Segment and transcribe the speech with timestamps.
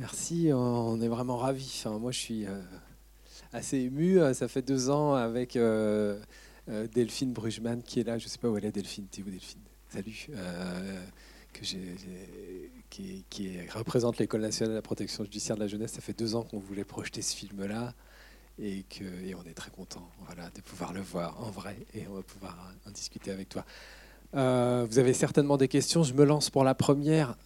[0.00, 1.84] Merci, on est vraiment ravis.
[1.84, 2.58] Moi, je suis euh,
[3.52, 4.18] assez ému.
[4.32, 6.18] Ça fait deux ans avec euh,
[6.70, 8.16] euh, Delphine Brugman qui est là.
[8.16, 9.04] Je ne sais pas où elle est, Delphine.
[9.10, 9.60] T'es où, Delphine?
[9.90, 10.30] Salut.
[12.88, 15.92] qui, représente l'École nationale de la protection judiciaire de la jeunesse.
[15.92, 17.92] Ça fait deux ans qu'on voulait projeter ce film-là
[18.58, 18.86] et,
[19.38, 20.08] on est très content
[20.54, 23.66] de pouvoir le voir en vrai et on va pouvoir en discuter avec toi.
[24.32, 26.02] Vous avez certainement des questions.
[26.04, 27.36] Je me lance pour la première.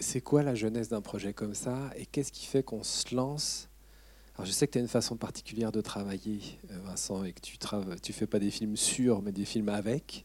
[0.00, 3.68] C'est quoi la jeunesse d'un projet comme ça et qu'est-ce qui fait qu'on se lance?
[4.34, 7.40] Alors je sais que tu as une façon particulière de travailler, euh, Vincent, et que
[7.40, 10.24] tu ne tu fais pas des films sur, mais des films avec.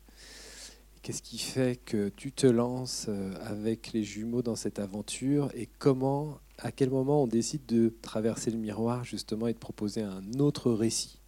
[1.01, 3.09] Qu'est-ce qui fait que tu te lances
[3.41, 8.49] avec les jumeaux dans cette aventure et comment, à quel moment on décide de traverser
[8.49, 11.19] le miroir justement et de proposer un autre récit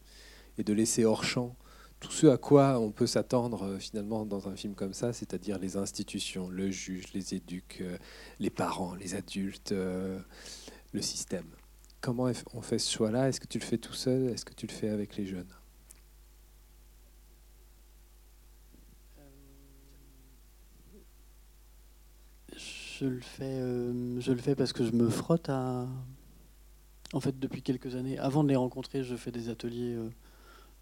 [0.57, 1.55] et de laisser hors champ
[1.99, 5.57] tout ce à quoi on peut s'attendre euh, finalement dans un film comme ça, c'est-à-dire
[5.57, 7.97] les institutions, le juge, les éduques, euh,
[8.39, 10.19] les parents, les adultes, euh,
[10.93, 11.47] le système.
[12.01, 13.29] Comment on fait ce choix-là?
[13.29, 14.29] Est-ce que tu le fais tout seul?
[14.29, 15.51] Est-ce que tu le fais avec les jeunes?
[22.55, 25.87] Je le fais, je le fais parce que je me frotte à.
[27.13, 29.97] En fait, depuis quelques années, avant de les rencontrer, je fais des ateliers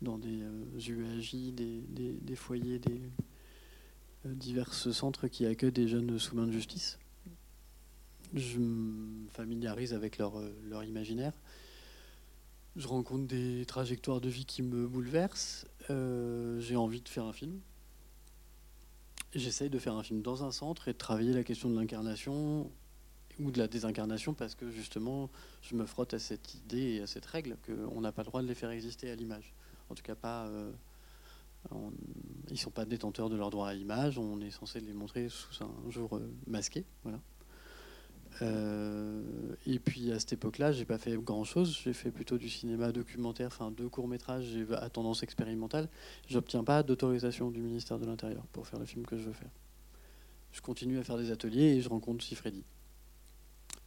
[0.02, 0.44] dans des
[0.88, 1.82] UAJ, euh,
[2.22, 3.02] des, foyers, des
[4.26, 7.00] euh, divers centres qui accueillent des jeunes sous main de justice.
[8.34, 11.34] Je me familiarise avec euh, leur imaginaire.
[12.76, 15.66] Je rencontre des trajectoires de vie qui me bouleversent.
[15.88, 17.62] J'ai envie de faire un film.
[19.34, 22.69] J'essaye de faire un film dans un centre et de travailler la question de l'incarnation
[23.40, 25.30] ou de la désincarnation parce que justement
[25.62, 28.42] je me frotte à cette idée et à cette règle qu'on n'a pas le droit
[28.42, 29.55] de les faire exister à l'image
[29.90, 30.47] en tout cas pas.
[30.47, 30.72] Euh,
[32.50, 34.19] ils sont pas détenteurs de leur droit à l'image.
[34.19, 37.19] On est censé les montrer sous un jour euh, masqué, voilà.
[38.41, 39.24] Euh,
[39.66, 41.79] et puis à cette époque-là, j'ai pas fait grand-chose.
[41.84, 45.88] J'ai fait plutôt du cinéma documentaire, enfin deux courts métrages à tendance expérimentale.
[46.28, 49.51] J'obtiens pas d'autorisation du ministère de l'Intérieur pour faire le film que je veux faire.
[50.51, 52.63] Je continue à faire des ateliers et je rencontre Sifredi.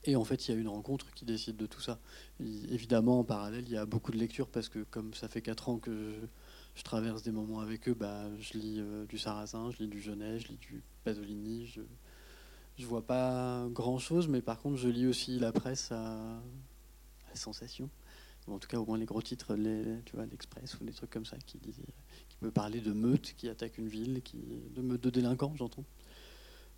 [0.08, 2.00] Et en fait, il y a une rencontre qui décide de tout ça.
[2.40, 5.68] évidemment, en parallèle, il y a beaucoup de lectures parce que comme ça fait 4
[5.68, 6.14] ans que
[6.74, 10.00] je, traverse des moments avec eux, bah, je lis euh, du Sarrazin, je lis du
[10.00, 11.66] Genet, je lis du Pasolini.
[11.66, 16.40] Je ne vois pas grand-chose, mais par contre, je lis aussi la presse à,
[17.34, 17.90] sensation.
[18.46, 19.56] en tout cas, au moins les gros titres,
[20.06, 23.50] tu vois, l'Express ou des trucs comme ça qui, qui peut parler de meutes qui
[23.50, 24.38] attaquent une ville, qui,
[24.74, 25.84] de meutes de délinquants, j'entends.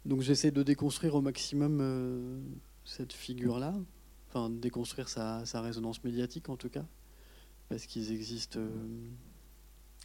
[0.05, 2.41] Donc j'essaie de déconstruire au maximum euh,
[2.85, 3.75] cette figure-là,
[4.29, 6.85] enfin déconstruire sa, résonance médiatique en tout cas,
[7.69, 8.61] parce qu'ils existent.
[8.61, 9.09] Euh,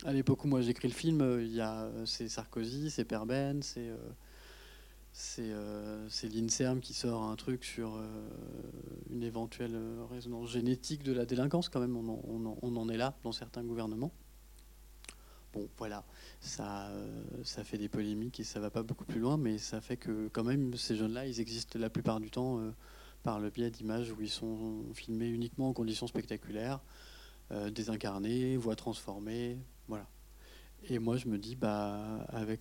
[0.04, 3.06] à l'époque où moi j'écris le film, euh, il y a euh, c'est Sarkozy, c'est
[3.06, 3.90] Perben, c'est
[5.14, 7.98] c'est l'INSERM qui sort un truc sur
[9.10, 9.80] une éventuelle
[10.12, 14.12] résonance génétique de la délinquance, quand même, on en, est là dans certains gouvernements.
[15.56, 16.04] Bon, voilà,
[16.42, 16.92] ça,
[17.46, 20.28] ça fait des polémiques et ça va pas beaucoup plus loin, mais ça fait que
[20.34, 22.72] quand même ces jeunes-là, ils existent la plupart du temps euh,
[23.24, 26.82] par le biais d'images où ils sont filmés uniquement en conditions spectaculaires,
[27.52, 29.58] euh, désincarnés, voix transformées,
[29.88, 30.10] voilà.
[30.90, 32.60] Et moi, je me dis, bah, avec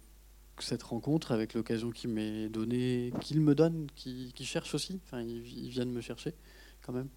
[0.60, 5.68] cette rencontre, avec l'occasion qu'il m'est donnée, qu'il me donne, qui, cherche aussi, enfin, ils
[5.68, 6.32] viennent me chercher
[6.80, 7.08] quand même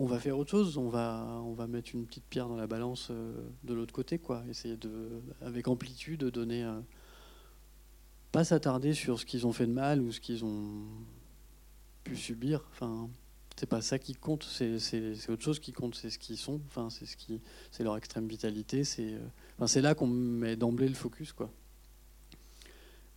[0.00, 3.34] on va faire autre chose, on va, mettre une petite pierre dans la balance euh,
[3.64, 4.42] de l'autre côté, quoi.
[4.48, 6.64] Essayer de, avec amplitude, de donner.
[6.64, 6.80] Euh,
[8.32, 10.86] pas s'attarder sur ce qu'ils ont fait de mal ou ce qu'ils ont
[12.02, 12.64] pu subir.
[12.72, 13.10] Enfin,
[13.56, 16.62] c'est pas ça qui compte, c'est autre chose qui compte, c'est ce qu'ils sont.
[16.68, 16.88] Enfin,
[17.70, 18.84] c'est leur extrême vitalité.
[18.84, 21.50] C'est, euh, c'est là qu'on met d'emblée le focus, quoi.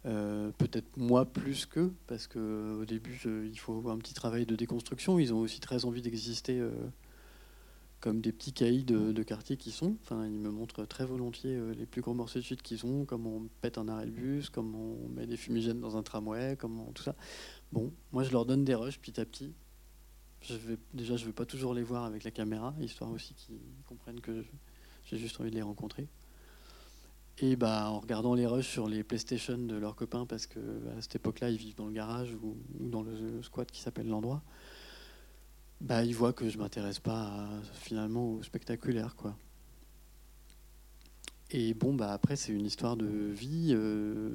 [0.06, 5.18] Euh, peut-être moi plus qu'eux, parce qu'au début, il faut un petit travail de déconstruction.
[5.18, 6.72] Ils ont aussi très envie d'exister euh,
[8.02, 9.96] comme des petits caïds de, quartier qui sont.
[10.04, 13.06] Enfin, ils me montrent très volontiers euh, les plus gros morceaux de suite qu'ils ont,
[13.06, 16.58] comment on pète un arrêt de bus, comment on met des fumigènes dans un tramway,
[16.60, 17.16] comment tout ça.
[17.72, 19.54] Bon, moi, je leur donne des rushs petit à petit.
[20.42, 23.34] Je vais, déjà, je ne veux pas toujours les voir avec la caméra, histoire aussi
[23.36, 23.56] qu'ils
[23.86, 24.44] comprennent que
[25.06, 26.10] j'ai juste envie de les rencontrer.
[27.39, 30.59] Et bah, en regardant les rushs sur les PlayStation de leurs copains, parce qu'à
[31.01, 34.44] cette époque-là, ils vivent dans le garage ou, dans le squat qui s'appelle l'endroit,
[35.81, 39.15] bah, ils voient que je m'intéresse pas finalement au spectaculaire.
[39.15, 39.35] Quoi.
[41.56, 43.69] Et bon, bah, après, c'est une histoire de vie.
[43.71, 44.31] Euh,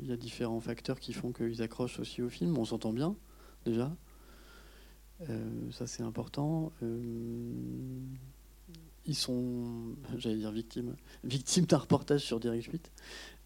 [0.00, 2.56] il y a différents facteurs qui font qu'ils accrochent aussi au film.
[2.56, 3.14] On s'entend bien,
[3.66, 3.94] déjà.
[5.28, 6.72] Euh, ça, c'est important.
[6.82, 8.00] Euh,
[9.06, 12.92] ils sont, j'allais dire victimes, victimes d'un reportage sur Direct 8,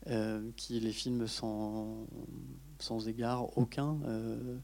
[0.08, 2.06] euh, qui les filme sans,
[2.78, 4.58] sans égard aucun, euh,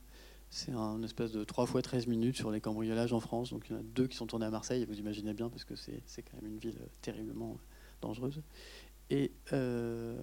[0.51, 3.51] C'est un espèce de 3 fois 13 minutes sur les cambriolages en France.
[3.51, 5.65] Donc il y en a deux qui sont tournés à Marseille, vous imaginez bien, parce
[5.65, 7.57] que c'est quand même une ville terriblement
[8.03, 8.43] dangereuse.
[9.11, 10.17] Et euh,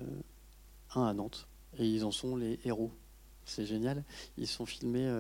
[0.96, 1.48] un à Nantes.
[1.78, 2.92] Et ils en sont les héros.
[3.46, 4.04] C'est génial.
[4.38, 5.12] Ils sont filmés,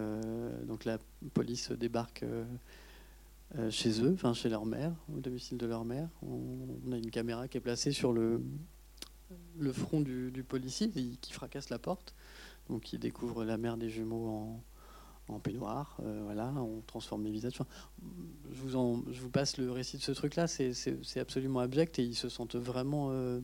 [0.67, 0.99] donc la
[1.33, 2.23] police débarque
[3.69, 6.09] chez eux, enfin chez leur mère, au domicile de leur mère.
[6.21, 8.41] On, a une caméra qui est placée sur le,
[9.57, 12.13] le front du, policier qui fracasse la porte.
[12.69, 14.63] Donc il découvre la mère des jumeaux en,
[15.29, 17.59] en peignoir, euh, voilà, on transforme les visages.
[18.51, 22.15] je, vous je vous passe le récit de ce truc-là, c'est absolument abject et ils
[22.15, 23.39] se sentent vraiment euh,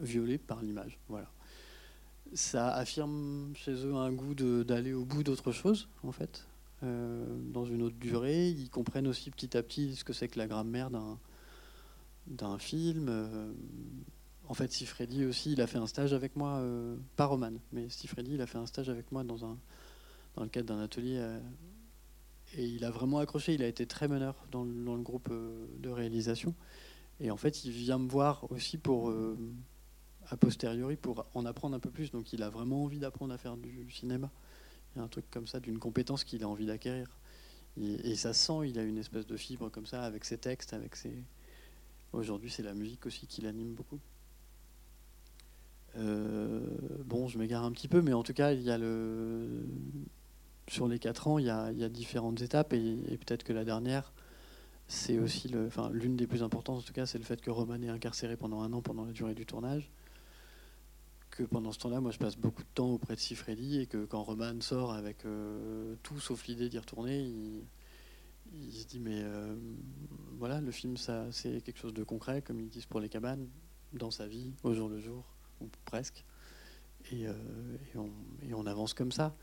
[0.00, 0.98] violés par l'image.
[1.08, 1.30] Voilà.
[2.32, 6.53] Ça affirme chez eux un goût d'aller au bout d'autre chose, en fait, euh,
[6.84, 8.50] dans une autre durée.
[8.50, 10.90] Ils comprennent aussi petit à petit ce que c'est que la grammaire
[12.26, 13.10] d'un film.
[14.48, 16.62] en fait, Sifredi aussi, il a fait un stage avec moi,
[17.16, 19.58] pas Roman, mais Sifredi, il a fait un stage avec moi dans un
[20.34, 21.16] dans le cadre d'un atelier.
[21.18, 21.40] Euh,
[22.56, 25.88] et il a vraiment accroché, il a été très meneur dans le, groupe euh, de
[25.88, 26.54] réalisation.
[27.20, 29.36] Et en fait, il vient me voir aussi pour, euh,
[30.28, 32.10] a posteriori, pour en apprendre un peu plus.
[32.10, 34.30] Donc il a vraiment envie d'apprendre à faire du cinéma.
[34.94, 37.08] Il y a un truc comme ça, d'une compétence qu'il a envie d'acquérir.
[37.80, 40.94] Et, ça sent, il a une espèce de fibre comme ça, avec ses textes, avec
[40.94, 41.12] ses...
[42.12, 43.98] Aujourd'hui, c'est la musique aussi qui l'anime beaucoup.
[45.96, 49.66] bon, je m'égare un petit peu, mais en tout cas, il y a le
[50.68, 54.12] sur les quatre ans, il y a, différentes étapes et, peut-être que la dernière,
[54.88, 57.50] c'est aussi le, enfin, l'une des plus importantes en tout cas, c'est le fait que
[57.50, 59.90] Roman est incarcéré pendant un an pendant la durée du tournage.
[61.34, 64.04] Que pendant ce temps-là, moi, je passe beaucoup de temps auprès de Sifredi et que
[64.04, 67.24] quand Roman sort avec euh, tout sauf l'idée d'y retourner,
[68.52, 69.56] il, se dit mais euh,
[70.38, 73.48] voilà, le film, ça, c'est quelque chose de concret, comme ils disent pour les cabanes,
[73.92, 75.24] dans sa vie, au jour le jour,
[75.60, 76.24] ou presque.
[77.10, 77.34] Et, euh,
[78.52, 79.34] on, avance comme ça.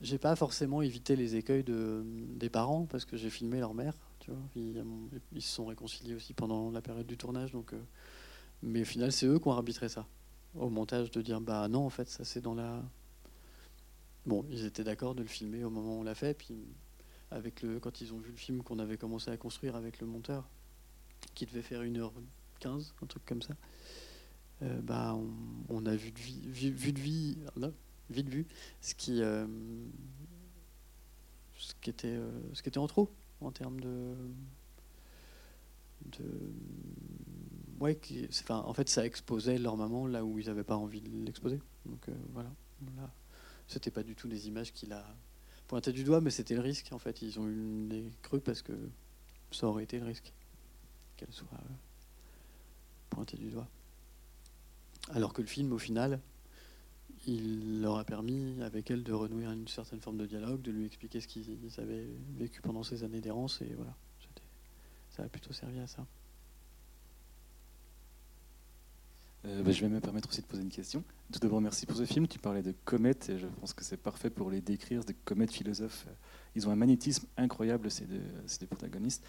[0.00, 2.02] J'ai pas forcément évité les écueils de,
[2.34, 3.94] des parents parce que j'ai filmé leur mère.
[4.18, 4.40] Tu vois.
[4.56, 7.52] Ils, se sont réconciliés aussi pendant la période du tournage.
[7.52, 7.74] Donc,
[8.60, 10.04] mais au final, c'est eux qui ont arbitré ça
[10.58, 12.82] au montage de dire bah non, en fait, ça c'est dans la.
[14.26, 16.34] Bon, ils étaient d'accord de le filmer au moment où on l'a fait.
[16.34, 16.54] Puis
[17.30, 20.06] avec le, quand ils ont vu le film qu'on avait commencé à construire avec le
[20.06, 20.48] monteur,
[21.34, 23.54] qui devait faire 1h15, un truc comme ça,
[24.62, 25.16] euh, bah
[25.68, 27.38] on, a vu de vie, vu de vie,
[28.10, 28.46] vite vu,
[28.80, 29.46] ce qui, euh,
[31.56, 33.08] ce qui, était, euh, ce qui était en trop
[33.40, 34.16] en termes de
[37.80, 37.98] ouais,
[38.48, 41.60] en fait, ça exposait leur maman là où ils n'avaient pas envie de l'exposer.
[41.86, 42.50] Donc euh, voilà.
[42.96, 43.10] Là,
[43.66, 45.04] c'était pas du tout des images qu'il a
[45.66, 46.92] pointées du doigt, mais c'était le risque.
[46.92, 48.72] En fait, ils ont eu des cru parce que
[49.50, 50.32] ça aurait été le risque
[51.16, 51.48] qu'elle soit
[53.10, 53.68] pointée du doigt.
[55.10, 56.20] Alors que le film, au final,
[57.26, 60.86] il leur a permis, avec elle, de renouer une certaine forme de dialogue, de lui
[60.86, 63.96] expliquer ce qu'ils avaient vécu pendant ces années d'errance, et voilà,
[65.10, 66.06] ça a plutôt servi à ça.
[69.44, 71.04] Euh, bah, je vais me permettre aussi de poser une question.
[71.32, 72.26] Tout d'abord, merci pour ce film.
[72.26, 75.52] Tu parlais de comètes, et je pense que c'est parfait pour les décrire, des comètes
[75.52, 76.06] philosophes.
[76.54, 79.24] Ils ont un magnétisme incroyable, ces deux, protagonistes.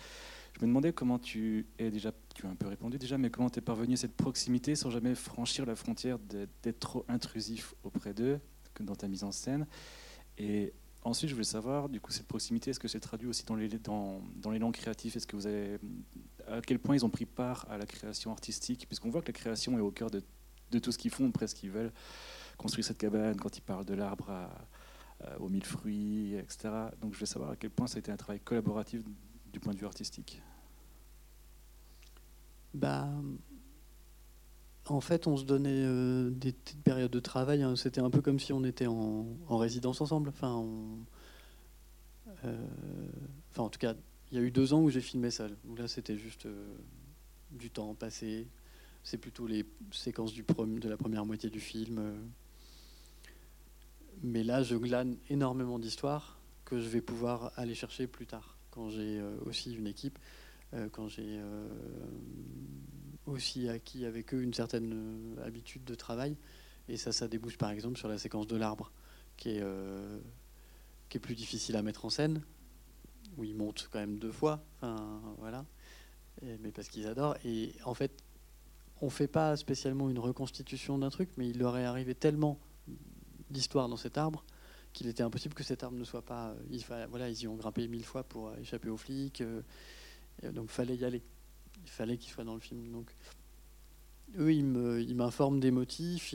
[0.54, 3.50] Je me demandais comment tu es déjà, tu as un peu répondu déjà, mais comment
[3.50, 8.14] tu es parvenu à cette proximité sans jamais franchir la frontière d'être trop intrusif auprès
[8.14, 8.40] d'eux
[8.80, 9.68] dans ta mise en scène.
[10.38, 10.74] Et
[11.04, 13.68] ensuite, je voulais savoir, du coup, cette proximité, est-ce que c'est traduit aussi dans les,
[13.68, 15.80] dans, dans les langues créatives Est-ce que vous avez,
[16.50, 19.34] à quel point ils ont pris part à la création artistique Puisqu'on voit que la
[19.34, 20.22] création est au cœur de,
[20.80, 21.92] tout ce qu'ils font, presque qu'ils veulent
[22.58, 24.32] construire cette cabane, quand ils parlent de l'arbre
[25.40, 26.70] aux mille fruits, etc.
[27.02, 29.02] Donc je voulais savoir à quel point ça a été un travail collaboratif
[29.52, 30.42] du point de vue artistique
[32.74, 33.08] bah,
[34.88, 36.54] En fait, on se donnait euh, des
[36.84, 37.64] périodes de travail.
[37.64, 37.76] Hein.
[37.76, 40.30] C'était un peu comme si on était en, résidence ensemble.
[40.30, 40.66] Enfin,
[42.46, 42.66] euh,
[43.52, 43.96] enfin, en tout cas,
[44.32, 45.58] il y a eu deux ans où j'ai filmé seul.
[45.78, 46.76] là, c'était juste euh,
[47.52, 48.48] du temps passé.
[49.04, 52.14] C'est plutôt les séquences de la première moitié du film.
[54.22, 58.90] Mais là, je glane énormément d'histoires que je vais pouvoir aller chercher plus tard quand
[58.90, 60.20] j'ai euh, aussi une équipe,
[60.74, 61.68] euh, quand j'ai euh,
[63.26, 66.36] aussi acquis avec eux une certaine habitude de travail.
[66.88, 68.92] Et ça, ça débouche par exemple sur la séquence de l'arbre,
[69.38, 72.42] qui est plus difficile à mettre en scène,
[73.40, 74.64] où ils montent quand même deux fois.
[74.78, 75.66] Enfin, voilà.
[76.42, 77.38] mais parce qu'ils adorent.
[77.46, 78.12] Et en fait,
[79.02, 82.60] on fait pas spécialement une reconstitution d'un truc, mais il leur est arrivé tellement
[83.50, 84.44] d'histoires dans cet arbre
[84.94, 86.50] qu'il était impossible que cette arme ne soit pas.
[86.50, 89.62] Euh, il voilà, ils y ont grimpé mille fois pour euh, échapper aux flics, euh,
[90.52, 91.22] donc fallait y aller.
[91.84, 92.92] Il fallait qu'ils soient dans le film.
[92.92, 93.12] Donc
[94.38, 96.34] eux, ils m'informent des motifs.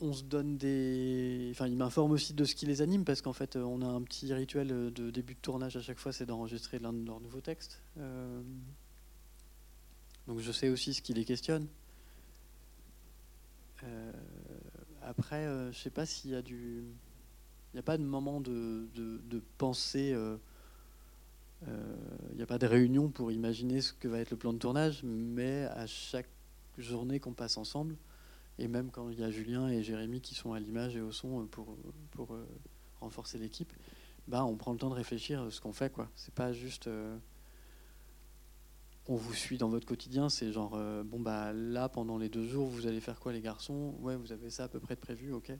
[0.00, 1.48] On se donne des.
[1.50, 4.02] Enfin, il m'informe aussi de ce qui les anime parce qu'en fait, on a un
[4.02, 7.40] petit rituel de début de tournage à chaque fois, c'est d'enregistrer l'un de leurs nouveaux
[7.40, 7.82] textes.
[7.98, 8.40] Euh,
[10.26, 11.66] donc, je sais aussi ce qui les questionne.
[13.84, 14.12] Euh,
[15.02, 16.84] après, euh, je sais pas s'il y a du.
[17.72, 20.16] Il n'y a pas de moment de, de, pensée.
[21.66, 24.58] Il n'y a pas de réunion pour imaginer ce que va être le plan de
[24.58, 26.28] tournage, mais à chaque
[26.78, 27.96] journée qu'on passe ensemble,
[28.58, 31.12] et même quand il y a Julien et Jérémy qui sont à l'image et au
[31.12, 31.76] son pour,
[32.10, 32.46] pour euh,
[33.00, 33.72] renforcer l'équipe,
[34.26, 35.92] bah, on prend le temps de réfléchir à ce qu'on fait.
[35.92, 36.10] quoi.
[36.16, 37.16] C'est pas juste euh,
[39.06, 42.46] on vous suit dans votre quotidien, c'est genre euh, bon bah là pendant les deux
[42.46, 43.94] jours vous allez faire quoi les garçons?
[44.00, 45.52] Ouais vous avez ça à peu près de prévu, ok.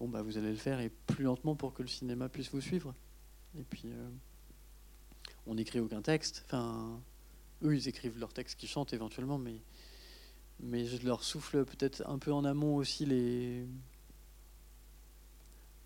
[0.00, 2.60] Bon bah vous allez le faire et plus lentement pour que le cinéma puisse vous
[2.60, 2.94] suivre.
[3.56, 3.92] Et puis
[5.46, 6.42] on n'écrit aucun texte.
[6.46, 6.98] Enfin
[7.62, 9.60] eux ils écrivent leurs textes qu'ils chantent éventuellement, mais
[10.60, 13.66] mais je leur souffle peut-être un peu en amont aussi les,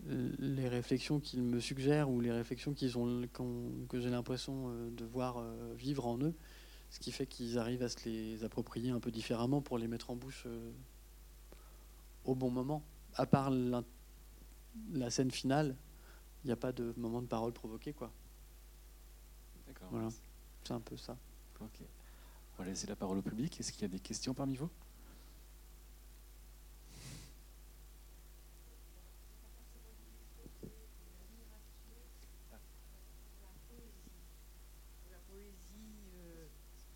[0.05, 3.27] les réflexions qu'ils me suggèrent ou les réflexions qu'ils ont,
[3.89, 6.35] que j'ai l'impression euh, de voir euh, vivre en eux,
[6.91, 10.11] ce qui fait qu'ils arrivent à se les approprier un peu différemment pour les mettre
[10.11, 10.71] en bouche euh,
[12.25, 12.83] au bon moment.
[13.15, 15.75] À part la scène finale,
[16.45, 18.13] il n'y a pas de moment de parole provoqué, quoi.
[19.67, 19.89] D'accord.
[19.91, 20.09] Voilà,
[20.65, 21.17] c'est un peu ça.
[22.59, 23.61] On va laisser la parole au public.
[23.61, 24.71] Est-ce qu'il y a des questions parmi vous?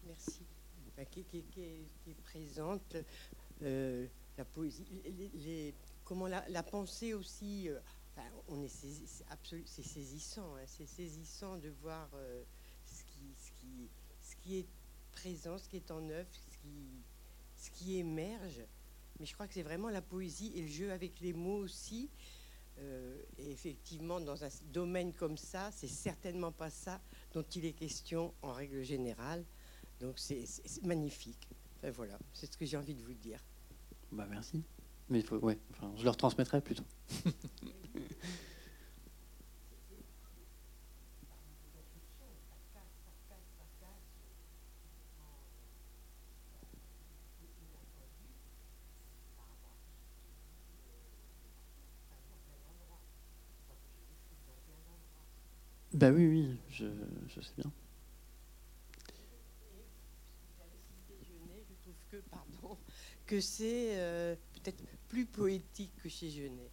[0.07, 0.47] Merci.
[1.11, 2.97] Qui, est présente,
[3.62, 4.85] euh, la poésie,
[6.05, 7.69] comment la, pensée aussi.
[7.69, 7.79] Euh,
[8.49, 12.43] on est c'est saisissant, hein, c'est saisissant de voir euh,
[12.85, 13.88] ce, qui, ce, qui,
[14.21, 14.67] ce qui est
[15.21, 17.03] présence qui est en œuvre, ce qui,
[17.57, 18.61] ce qui émerge.
[19.19, 22.09] Mais je crois que c'est vraiment la poésie et le jeu avec les mots aussi.
[22.79, 27.00] Euh, et effectivement, dans un domaine comme ça, c'est certainement pas ça
[27.35, 29.45] dont il est question en règle générale.
[30.00, 30.45] Donc c'est
[30.83, 31.49] magnifique.
[31.95, 33.41] voilà, c'est ce que j'ai envie de vous dire.
[34.11, 34.62] Bah merci.
[35.11, 36.85] Mais il faut, ouais, enfin, je leur transmettrai plutôt.
[56.00, 56.87] Bah oui, oui, je,
[57.28, 57.71] je sais bien.
[61.69, 62.78] Je trouve que, pardon,
[63.26, 66.71] que c'est euh, peut-être plus poétique que chez Genet.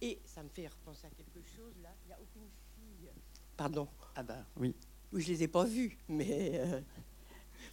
[0.00, 1.88] Et ça me fait repenser à quelque chose, là.
[2.04, 3.10] Il n'y a aucune fille.
[3.56, 3.88] Pardon.
[4.14, 4.72] Ah bah oui.
[5.12, 6.52] Oui, je les ai pas vues, mais.
[6.60, 6.80] Euh,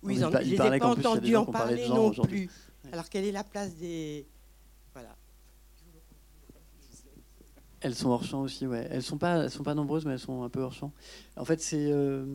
[0.01, 2.49] oui, ils je les ai pas entendus en parler non plus.
[2.91, 4.25] Alors, quelle est la place des.
[4.93, 5.15] Voilà.
[7.81, 8.87] Elles sont hors champ aussi, ouais.
[8.89, 10.91] Elles sont pas, elles sont pas nombreuses, mais elles sont un peu hors champ.
[11.35, 12.25] En fait, c'est euh,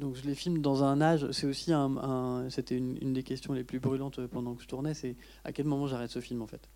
[0.00, 1.30] donc je les filme dans un âge.
[1.30, 4.94] C'est aussi un, c'était une, des questions les plus brûlantes pendant que je tournais.
[4.94, 6.68] C'est à quel moment j'arrête ce film en fait?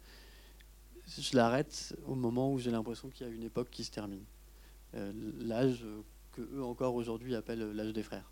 [1.06, 4.24] Je l'arrête au moment où j'ai l'impression qu'il y a une époque qui se termine.
[4.94, 5.84] Euh, l'âge
[6.32, 8.30] que eux encore aujourd'hui appellent l'âge des frères.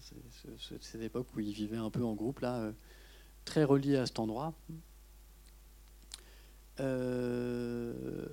[0.00, 2.72] c'est cette époque où ils vivaient un peu en groupe là, euh,
[3.44, 4.54] très reliés à cet endroit.
[6.80, 8.26] Euh,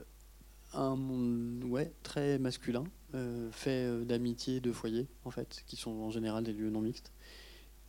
[0.74, 2.84] un monde ouais, très masculin,
[3.14, 6.82] euh, fait euh, d'amitié, de foyer, en fait, qui sont en général des lieux non
[6.82, 7.12] mixtes,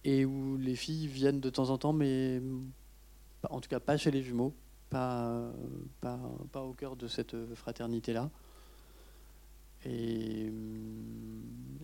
[0.05, 2.41] et où les filles viennent de temps en temps, mais
[3.51, 4.55] en tout cas pas chez les jumeaux,
[4.89, 5.53] pas,
[6.01, 6.21] pas,
[6.53, 8.31] pas au cœur de cette fraternité-là.
[9.85, 10.51] Et,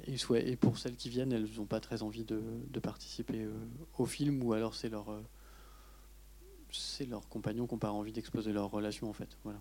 [0.07, 3.47] et, et, pour celles qui viennent, elles n'ont pas très envie de, de participer
[3.99, 5.21] au film, ou alors c'est leur
[6.73, 9.37] c'est leurs compagnons qui n'ont pas envie d'exposer leur relation en fait.
[9.45, 9.61] Voilà.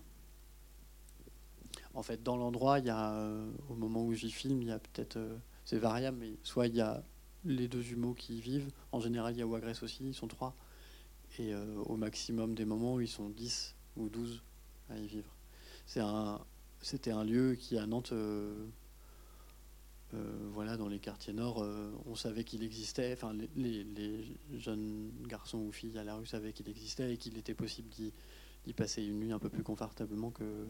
[1.94, 4.72] En fait, dans l'endroit, il y a, euh, au moment où j'y filme, il y
[4.72, 7.02] a peut-être, euh, c'est variable, mais soit il y a
[7.44, 8.70] les deux jumeaux qui y vivent.
[8.92, 10.54] En général, il y a Wagress aussi, ils sont trois.
[11.38, 14.42] Et euh, au maximum des moments ils sont 10 ou 12
[14.90, 15.34] à y vivre.
[15.86, 18.12] C'était un lieu qui à Nantes
[20.52, 23.12] voilà, dans les quartiers nord, euh, on savait qu'il existait.
[23.14, 27.54] Enfin, les, jeunes garçons ou filles à la rue savaient qu'il existait et qu'il était
[27.54, 30.66] possible d'y passer une nuit un peu plus confortablement que,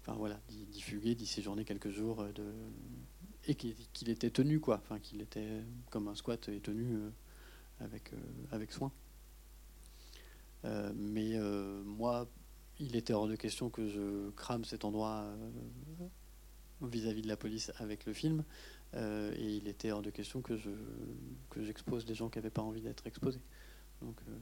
[0.00, 2.44] enfin voilà, d'y fuguer, d'y séjourner quelques jours, euh, de,
[3.46, 6.98] et qu'il était tenu quoi, enfin qu'il était comme un squat et tenu
[7.78, 8.90] avec soin.
[10.94, 11.38] mais
[11.84, 12.26] moi,
[12.78, 15.26] il était hors de question que je crame cet endroit
[16.86, 18.44] vis-à-vis de la police avec le film.
[18.96, 20.70] Euh, et il était hors de question que je
[21.50, 23.40] que j'expose des gens qui n'avaient pas envie d'être exposés.
[24.02, 24.36] Donc, euh,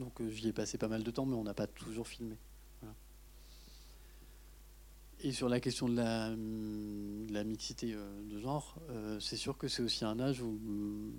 [0.00, 2.36] Donc euh, j'y ai passé pas mal de temps, mais on n'a pas toujours filmé.
[5.24, 8.76] Et sur la question de la, hum, la mixité de genre,
[9.20, 11.12] c'est sûr que c'est aussi un âge où, hum,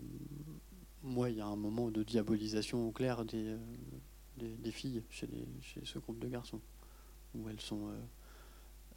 [1.04, 3.56] moi, il y a un moment de diabolisation au clair des,
[4.38, 5.30] des, filles chez,
[5.62, 6.60] chez, ce groupe de garçons,
[7.34, 7.94] où elles sont,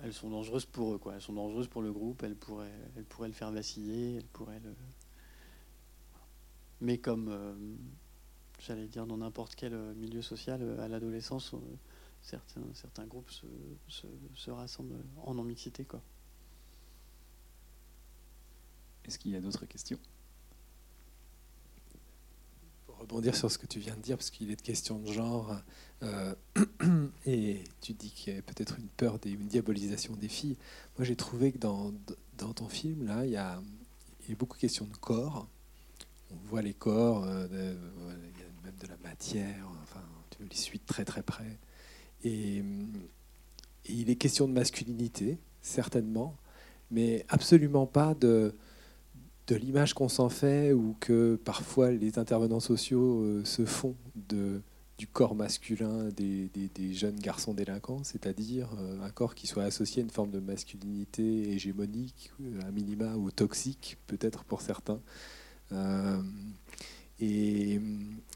[0.03, 1.15] elles sont dangereuses pour eux, quoi.
[1.15, 4.61] Elles sont dangereuses pour le groupe, elles pourraient, elles pourraient le faire vaciller, elles pourraient
[4.61, 4.75] le...
[6.81, 7.31] Mais comme
[8.59, 11.59] j'allais dire, dans n'importe quel euh, milieu social, euh, à l'adolescence, euh,
[12.23, 13.47] certains, certains groupes se,
[14.35, 15.87] se, rassemblent en non-mixité.
[19.05, 19.99] Est-ce qu'il y a d'autres questions?
[23.01, 25.57] Rebondir sur ce que tu viens de dire, parce qu'il est de question de genre,
[27.27, 30.57] et tu dis qu'il y a peut-être une peur, des, une diabolisation des filles.
[30.99, 31.93] Moi, j'ai trouvé que dans,
[32.39, 33.61] dans ton film, là, il y a,
[34.25, 35.49] il y a beaucoup de questions de corps.
[36.31, 37.77] On voit les corps, de,
[38.65, 41.59] même de la matière, enfin, tu les suis très très près.
[42.25, 42.63] Et,
[43.89, 46.37] il est question de masculinité, certainement,
[46.91, 48.55] mais absolument pas de,
[49.47, 53.95] de l'image qu'on s'en fait ou que parfois les intervenants sociaux euh, se font
[54.99, 56.51] du corps masculin des,
[56.93, 61.51] jeunes garçons délinquants, c'est-à-dire euh, un corps qui soit associé à une forme de masculinité
[61.53, 62.33] hégémonique,
[62.67, 65.01] à minima, ou toxique, peut-être pour certains.
[65.73, 66.21] Euh,
[67.19, 67.81] et,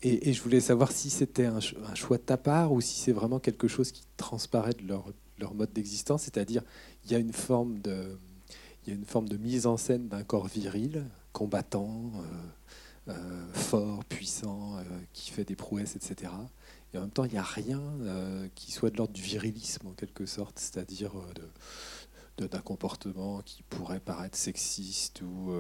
[0.03, 3.39] et, je voulais savoir si c'était un, choix de ta part ou si c'est vraiment
[3.39, 6.63] quelque chose qui transparaît de leur, leur mode d'existence, c'est-à-dire
[7.05, 8.17] il y a une forme de,
[8.85, 12.13] il y a une forme de mise en scène d'un corps viril, combattant,
[13.09, 16.33] euh, euh, fort, puissant, euh, qui fait des prouesses, etc.
[16.93, 17.81] Et en même temps, il n'y a rien
[18.57, 21.13] qui soit de l'ordre du virilisme en quelque sorte, c'est-à-dire
[22.37, 25.53] d'un comportement qui pourrait paraître sexiste ou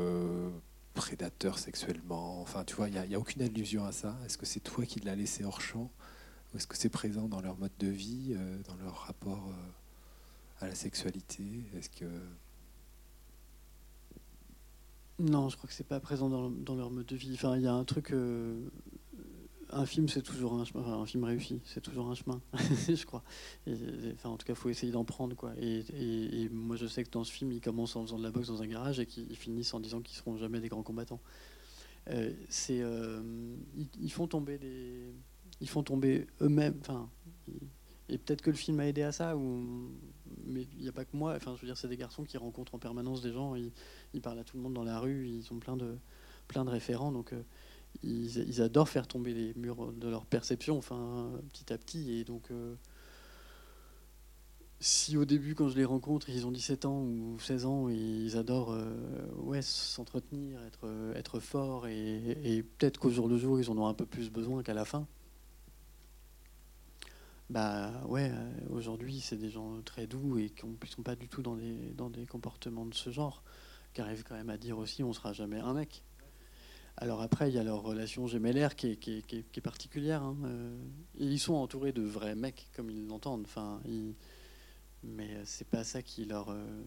[0.93, 2.41] prédateurs sexuellement.
[2.41, 4.19] Enfin, tu vois, il n'y a, aucune allusion à ça.
[4.27, 5.89] Est-ce que c'est toi qui l'as laissé hors champ?
[6.53, 8.35] Ou est-ce que c'est présent dans leur mode de vie,
[8.67, 9.53] dans leur rapport
[10.61, 11.45] à la sexualité?
[11.77, 12.07] Est-ce que...
[15.21, 17.33] Non, je crois que c'est pas présent dans, leur mode de vie.
[17.35, 18.13] Enfin, il y a un truc...
[18.13, 18.59] Euh,
[19.73, 20.85] un film, c'est toujours un chemin.
[20.85, 22.41] un film réussi, c'est toujours un chemin,
[22.89, 23.23] je crois.
[23.69, 25.53] enfin, en tout cas, faut essayer d'en prendre, quoi.
[25.61, 28.49] Et, moi, je sais que dans ce film, ils commencent en faisant de la boxe
[28.49, 31.21] dans un garage et qu'ils finissent en disant qu'ils seront jamais des grands combattants.
[32.09, 33.21] Euh, c'est, euh,
[34.01, 35.13] ils, font tomber des,
[35.61, 36.79] ils font tomber eux-mêmes.
[36.81, 37.09] Enfin,
[38.09, 39.91] et peut-être que le film a aidé à ça, ou,
[40.47, 41.35] mais il n'y a pas que moi.
[41.37, 43.55] Enfin, je veux dire, c'est des garçons qui rencontrent en permanence des gens.
[43.55, 43.73] Ils,
[44.15, 45.29] ils, parlent à tout le monde dans la rue.
[45.29, 45.97] Ils ont plein de,
[46.51, 47.13] plein de référents.
[47.13, 47.43] Donc euh,
[48.03, 52.13] ils, adorent faire tomber les murs de leur perception, enfin, petit à petit.
[52.19, 52.75] Et donc, euh,
[54.81, 57.95] si au début, quand je les rencontre, ils ont 17 ans ou 16 ans, et
[57.95, 63.71] ils adorent euh, ouais, s'entretenir, être, être forts, et, peut-être qu'au jour le jour, ils
[63.71, 65.07] en ont un peu plus besoin qu'à la fin.
[67.51, 71.29] Bah ouais, euh, aujourd'hui, c'est des gens très doux et qui ne sont pas du
[71.29, 73.43] tout dans des, dans des comportements de ce genre,
[73.93, 76.05] qui arrivent quand même à dire aussi on sera jamais un mec.
[76.97, 80.23] Alors après, il y a leur relation gémellaire qui est, qui est, particulière.
[80.23, 80.37] Hein.
[80.45, 80.79] Euh,
[81.19, 83.47] ils sont entourés de vrais mecs, comme ils l'entendent.
[83.47, 83.81] Enfin,
[85.03, 86.51] Mais c'est pas ça qui leur.
[86.51, 86.85] Euh,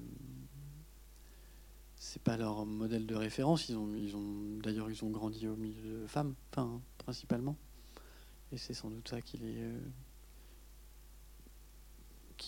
[1.97, 3.67] c'est pas leur modèle de référence.
[3.67, 4.59] Ils ont, ils ont...
[4.61, 7.57] D'ailleurs, ils ont grandi au milieu de femmes, enfin, principalement.
[8.53, 9.57] Et c'est sans doute ça qui les.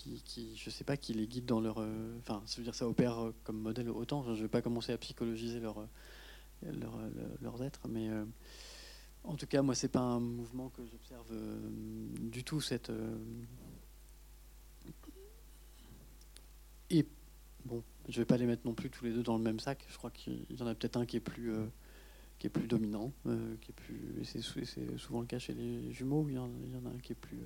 [0.07, 1.77] Euh, qui, qui, sais pas, qui les guide dans leur.
[2.19, 4.23] Enfin, ça veut dire ça opère comme modèle autant.
[4.23, 5.87] Je ne vais pas commencer à psychologiser leur
[6.63, 6.97] leur,
[7.41, 7.87] leurs êtres.
[7.87, 8.25] Mais euh,
[9.23, 11.57] en tout cas, moi, c'est pas un mouvement que j'observe euh,
[12.19, 12.61] du tout.
[12.61, 13.17] Cette euh,
[16.89, 17.05] et
[17.65, 19.85] bon, je vais pas les mettre non plus tous les deux dans le même sac.
[19.89, 21.53] Je crois qu'il y en a peut-être un qui est plus
[22.37, 23.11] qui est plus dominant,
[23.61, 24.23] qui est plus.
[24.23, 24.41] C'est
[24.97, 26.27] souvent le cas chez les jumeaux.
[26.29, 27.39] Il y, en, a un qui est plus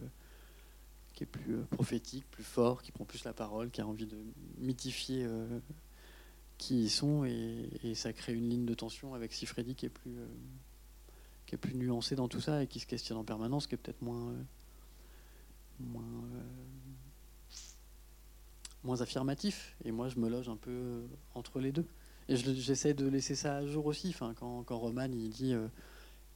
[1.20, 4.18] qui est plus prophétique, plus fort, qui prend plus la parole, qui a envie de
[4.58, 5.28] mythifier
[6.60, 10.20] qui y sont et, ça crée une ligne de tension avec Sifredi qui est plus
[10.20, 10.28] euh,
[11.48, 13.78] qui est plus nuancé dans tout ça et qui se questionne en permanence, qui est
[13.78, 14.44] peut-être moins euh,
[15.80, 16.44] moins euh,
[18.84, 19.76] moins affirmatif.
[19.84, 21.04] Et moi, je me loge un peu
[21.34, 21.88] entre les deux.
[22.28, 24.10] Et j'essaie de laisser ça à jour aussi.
[24.10, 25.56] Enfin, quand, quand Roman il dit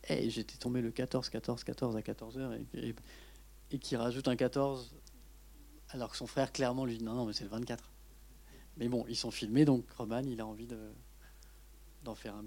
[0.05, 2.95] hey, j'étais tombé le 14, 14, 14 à 14 heures et,
[3.79, 4.95] qui rajoute un 14
[5.93, 7.91] alors que son frère clairement lui dit non, non, mais c'est le 24.
[8.77, 10.79] Mais bon, ils sont filmés, donc Roman, il a envie de,
[12.03, 12.45] d'en faire un.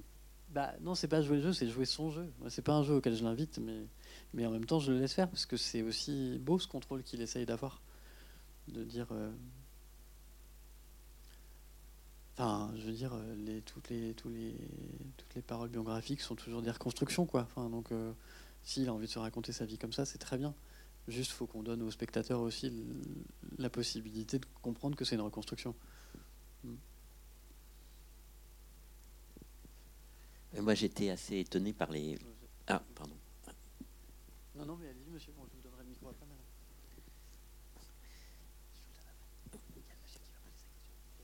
[0.50, 2.32] Bah non, c'est pas jouer le jeu, c'est jouer son jeu.
[2.48, 3.86] C'est pas un jeu auquel je l'invite, mais,
[4.34, 7.02] mais en même temps, je le laisse faire parce que c'est aussi beau ce contrôle
[7.02, 7.80] qu'il essaye d'avoir.
[8.68, 9.06] De dire.
[9.12, 9.30] Euh,
[12.36, 14.56] enfin, je veux dire, les, toutes, les, tous les,
[15.16, 17.48] toutes les paroles biographiques sont toujours des reconstructions, quoi.
[17.56, 18.12] Donc, euh,
[18.64, 20.52] S'il a envie de se raconter sa vie comme ça, c'est très bien.
[21.08, 22.72] Juste, faut qu'on donne aux spectateurs aussi
[23.58, 25.74] la possibilité de comprendre que c'est une reconstruction.
[30.60, 32.18] Moi, j'étais assez étonné par les.
[32.66, 33.16] Ah, pardon.
[34.56, 35.32] Non, non, mais allez-y, monsieur.
[35.36, 36.26] Bon, je vous donnerai le micro après.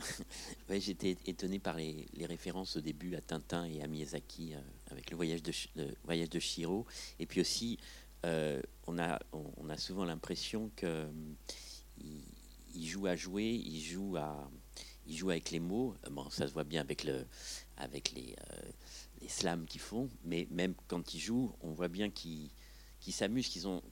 [0.68, 4.60] ouais, j'étais étonné par les, les, références au début à Tintin et à Miyazaki euh,
[4.90, 6.86] avec le voyage de, le voyage de Shiro.
[7.18, 7.78] Et puis aussi,
[8.24, 11.08] euh, on, a, on, a souvent l'impression qu'il
[12.74, 14.50] il joue à jouer, il joue, à,
[15.06, 15.94] il joue avec les mots.
[16.10, 17.26] Bon, ça se voit bien avec, le,
[17.76, 18.70] avec les, euh,
[19.20, 22.50] les slams qu'ils font, mais même quand ils jouent, on voit bien qu'ils
[23.00, 23.82] qu s'amusent, qu'ils ont,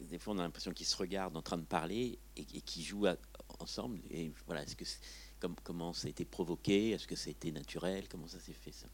[0.00, 2.84] des fois on a l'impression qu'ils se regardent en train de parler et, et qu'ils
[2.84, 3.16] jouent à,
[3.58, 4.00] ensemble.
[4.10, 4.84] Et voilà, est-ce que
[5.38, 6.90] comme, comment ça a été provoqué?
[6.90, 8.08] Est-ce que ça a été naturel?
[8.08, 8.86] Comment ça s'est fait ça?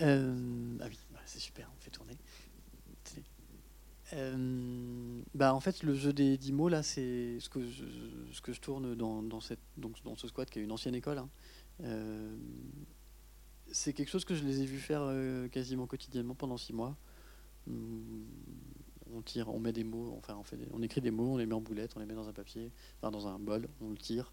[0.00, 0.98] Euh, Ah oui,
[1.30, 2.18] c'est super, on fait tourner.
[4.12, 7.84] Euh, bah en fait, le jeu des 10 mots, là, c'est ce que je,
[8.32, 10.96] ce que je tourne dans, dans, cette, donc, dans ce squat qui est une ancienne
[10.96, 11.18] école.
[11.18, 11.28] Hein.
[11.84, 12.36] Euh,
[13.70, 16.96] c'est quelque chose que je les ai vus faire euh, quasiment quotidiennement pendant 6 mois.
[17.68, 18.26] Hum,
[19.12, 21.46] on tire, on met des mots, enfin on, fait on écrit des mots, on les
[21.46, 23.96] met en boulette, on les met dans un papier, enfin dans un bol, on le
[23.96, 24.32] tire.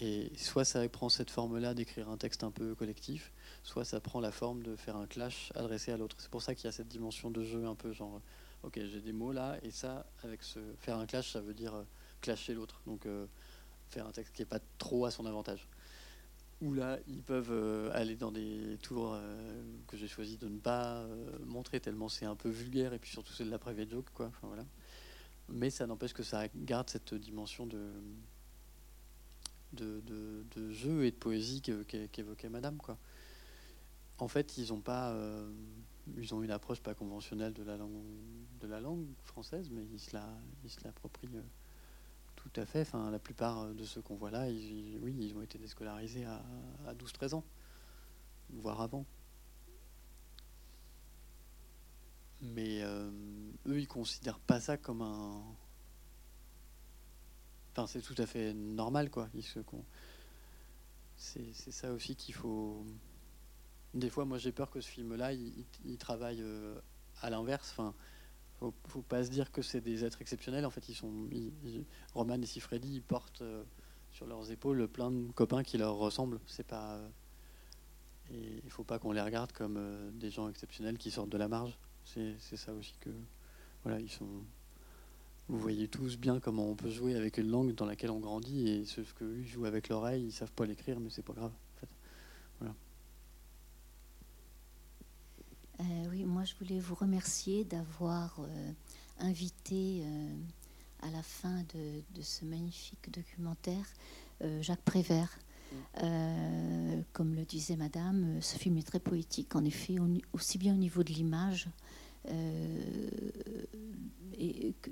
[0.00, 4.20] Et soit ça prend cette forme-là d'écrire un texte un peu collectif, soit ça prend
[4.20, 6.16] la forme de faire un clash adressé à l'autre.
[6.18, 8.20] C'est pour ça qu'il y a cette dimension de jeu un peu genre,
[8.62, 11.74] ok, j'ai des mots là, et ça, avec ce faire un clash, ça veut dire
[11.74, 11.84] euh,
[12.22, 12.80] clasher l'autre.
[12.86, 13.26] Donc euh,
[13.90, 15.68] faire un texte qui n'est pas trop à son avantage.
[16.62, 20.58] Ou là, ils peuvent euh, aller dans des tours euh, que j'ai choisi de ne
[20.58, 23.90] pas euh, montrer tellement c'est un peu vulgaire et puis surtout c'est de la private
[23.90, 24.30] joke quoi.
[24.42, 24.64] Voilà.
[25.48, 27.90] Mais ça n'empêche que ça garde cette dimension de
[29.72, 32.98] de, de, et de poésie qu'évoquait Madame quoi.
[34.18, 35.16] En fait, ils ont pas
[36.34, 37.62] ont une approche pas conventionnelle de
[38.66, 40.26] la langue française, mais ils se la
[40.84, 41.28] l'approprient
[42.36, 42.88] tout à fait.
[43.10, 46.42] La plupart de ceux qu'on voit là, oui, ils ont été déscolarisés à,
[46.86, 47.44] à 12-13 ans,
[48.50, 49.04] voire avant.
[52.42, 53.10] Mais euh,
[53.66, 55.42] eux, ils considèrent pas ça comme un.
[57.74, 59.28] Enfin, c'est tout à fait normal, quoi.
[61.16, 62.84] C'est ça aussi qu'il faut.
[63.94, 66.78] Des fois, moi, j'ai peur que ce film-là, il, il, travaille euh,
[67.22, 67.70] à l'inverse.
[67.72, 67.94] Enfin,
[68.58, 70.66] faut, faut pas se dire que c'est des êtres exceptionnels.
[70.66, 71.28] En fait, ils sont,
[72.14, 73.64] Roman et Sifredi, portent euh,
[74.10, 76.40] sur leurs épaules plein de copains qui leur ressemblent.
[76.46, 77.08] C'est pas, euh,
[78.32, 81.48] et il faut pas qu'on les regarde comme des gens exceptionnels qui sortent de la
[81.48, 81.78] marge.
[82.04, 83.10] C'est ça aussi que,
[83.82, 84.44] voilà, ils sont.
[85.48, 88.68] Vous voyez tous bien comment on peut jouer avec une langue dans laquelle on grandit
[88.68, 91.52] et ce que jouent avec l'oreille, ils savent pas l'écrire, mais c'est pas grave.
[91.52, 91.88] En fait.
[92.60, 92.74] Voilà.
[95.80, 98.72] Euh, oui, moi je voulais vous remercier d'avoir euh,
[99.18, 100.34] invité euh,
[101.00, 103.86] à la fin de, de, ce magnifique documentaire
[104.60, 105.38] Jacques Prévert.
[107.12, 109.96] comme le disait Madame, ce film est très poétique, en effet,
[110.32, 111.68] aussi bien au niveau de l'image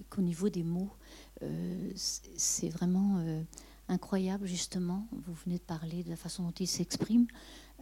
[0.09, 0.93] qu'au niveau des mots.
[1.97, 3.25] C'est vraiment
[3.90, 5.07] incroyable, justement.
[5.12, 7.27] Vous venez de parler de la façon dont il s'exprime.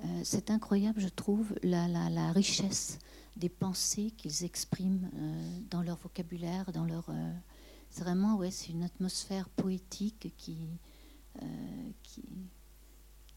[0.04, 2.98] Euh, c'est incroyable, je trouve, la, richesse
[3.36, 7.08] des pensées qu'ils expriment euh, dans leur vocabulaire, dans leur.
[7.10, 7.32] Euh,
[7.90, 10.68] c'est vraiment, ouais, c'est une atmosphère poétique qui,
[12.02, 12.22] qui,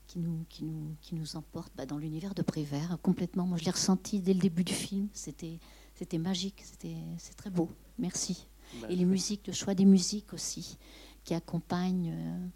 [0.08, 3.46] qui, nous, qui, nous, qui nous emporte bah, dans l'univers de Prévert complètement.
[3.46, 5.08] Moi, je l'ai ressenti dès le début du film.
[5.14, 5.60] C'était,
[6.02, 7.70] c'était magique, c'était, c'est très beau.
[8.00, 8.48] Merci.
[8.82, 10.80] Bah, Et les musiques, le choix des musiques aussi,
[11.24, 12.50] qui accompagnent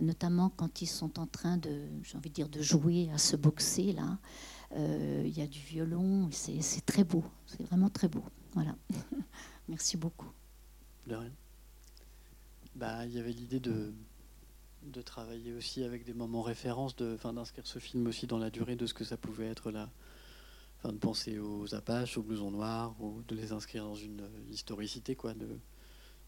[0.00, 3.34] notamment quand ils sont en train de, j'ai envie de dire, de jouer à se
[3.34, 4.18] boxer là.
[4.76, 8.22] Euh, il y a du violon, c'est très beau, c'est vraiment très beau.
[8.52, 8.76] Voilà.
[9.68, 10.30] Merci beaucoup.
[11.08, 11.32] De rien.
[12.76, 13.92] Bah, il y avait l'idée de,
[14.84, 18.76] de travailler aussi avec des moments références, de, d'inscrire ce film aussi dans la durée
[18.76, 19.90] de ce que ça pouvait être là.
[20.84, 25.32] De penser aux Apaches, aux blousons noirs, ou de les inscrire dans une historicité, quoi,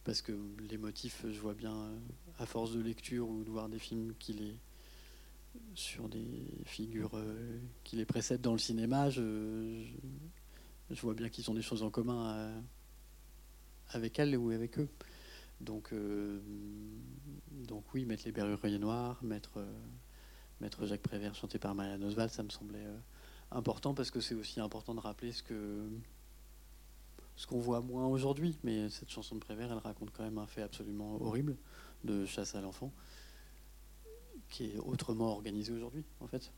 [0.04, 0.32] parce que
[0.70, 1.98] les motifs, je vois bien, euh,
[2.38, 4.56] à force de lecture ou de voir des films qui les
[5.74, 6.26] sur des
[6.64, 9.84] figures euh, qui les précèdent dans le cinéma, je,
[10.90, 12.62] vois bien qu'ils ont des choses en commun
[13.90, 14.88] avec elles ou avec eux.
[15.60, 16.40] Donc, euh,
[17.50, 19.78] donc oui, mettre les Berruriers Noirs, mettre, euh,
[20.60, 22.98] mettre Jacques Prévert chanté par Marianne Oswald, ça me semblait euh,
[23.56, 25.88] important parce que c'est aussi important de rappeler ce que
[27.36, 28.56] ce qu'on voit moins aujourd'hui.
[28.64, 31.56] Mais cette chanson de Prévert, elle raconte quand même un fait absolument horrible
[32.04, 32.92] de chasse à l'enfant,
[34.48, 36.52] qui est autrement organisé aujourd'hui, en fait.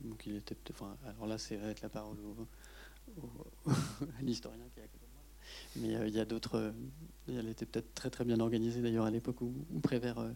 [0.00, 4.84] Donc il était, enfin, alors là, c'est avec la parole au, à l'historien qui est
[4.84, 5.22] à côté de moi.
[5.76, 6.56] Mais euh, il y a d'autres.
[6.56, 6.72] euh,
[7.28, 10.32] elle était peut-être très très bien organisée d'ailleurs à l'époque où, Prévert euh,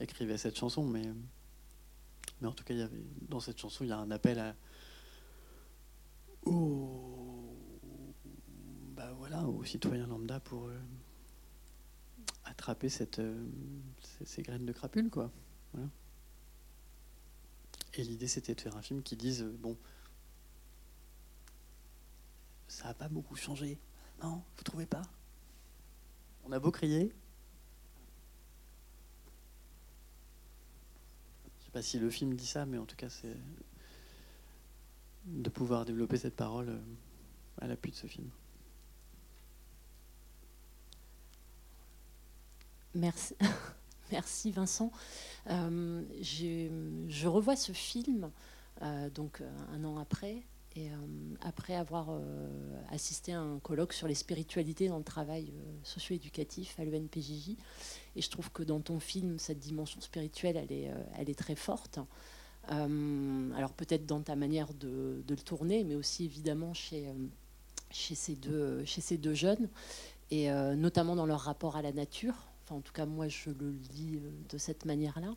[0.00, 1.02] écrivait cette chanson, mais,
[2.40, 2.74] mais en tout cas,
[3.28, 4.54] dans cette chanson, il y a un appel à,
[6.48, 7.56] au,
[8.96, 10.78] bah voilà, aux citoyens lambda pour euh,
[12.44, 13.46] attraper cette, euh,
[14.24, 15.30] ces, graines de crapule, quoi.
[17.94, 19.76] Et l'idée, c'était de faire un film qui dise euh, bon,
[22.68, 23.78] ça n'a pas beaucoup changé,
[24.22, 25.02] non Vous trouvez pas?
[26.44, 27.12] On a beau crier.
[31.60, 33.36] Je sais pas si le film dit ça, mais en tout cas, c'est
[35.32, 36.78] de pouvoir développer cette parole euh,
[37.60, 38.28] à l'appui de ce film.
[42.94, 43.34] Merci,
[44.12, 44.90] Merci Vincent.
[45.48, 48.30] Euh, je revois ce film
[48.82, 50.42] euh, donc un an après,
[50.76, 50.90] et
[51.40, 52.08] après avoir
[52.90, 57.56] assisté à un colloque sur les spiritualités dans le travail socio-éducatif à l'ENPJJ.
[58.14, 60.56] Et je trouve que dans ton film, cette dimension spirituelle,
[61.16, 61.98] elle est très forte.
[62.70, 67.12] Euh, alors peut-être dans ta manière de, de le tourner, mais aussi évidemment chez, euh,
[67.90, 69.68] chez, ces, deux, chez ces deux jeunes,
[70.30, 72.34] et euh, notamment dans leur rapport à la nature.
[72.64, 75.34] Enfin, en tout cas, moi, je le lis de cette manière-là.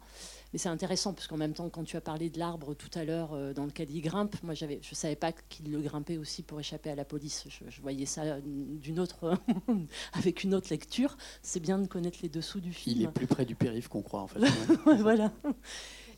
[0.51, 3.05] Mais c'est intéressant, parce qu'en même temps, quand tu as parlé de l'arbre tout à
[3.05, 6.59] l'heure dans lequel il grimpe, moi, je ne savais pas qu'il le grimpait aussi pour
[6.59, 7.45] échapper à la police.
[7.47, 9.39] Je, je voyais ça d'une autre,
[10.11, 11.15] avec une autre lecture.
[11.41, 12.97] C'est bien de connaître les dessous du film.
[12.99, 14.41] Il est plus près du périph' qu'on croit, en fait.
[14.99, 15.31] Voilà.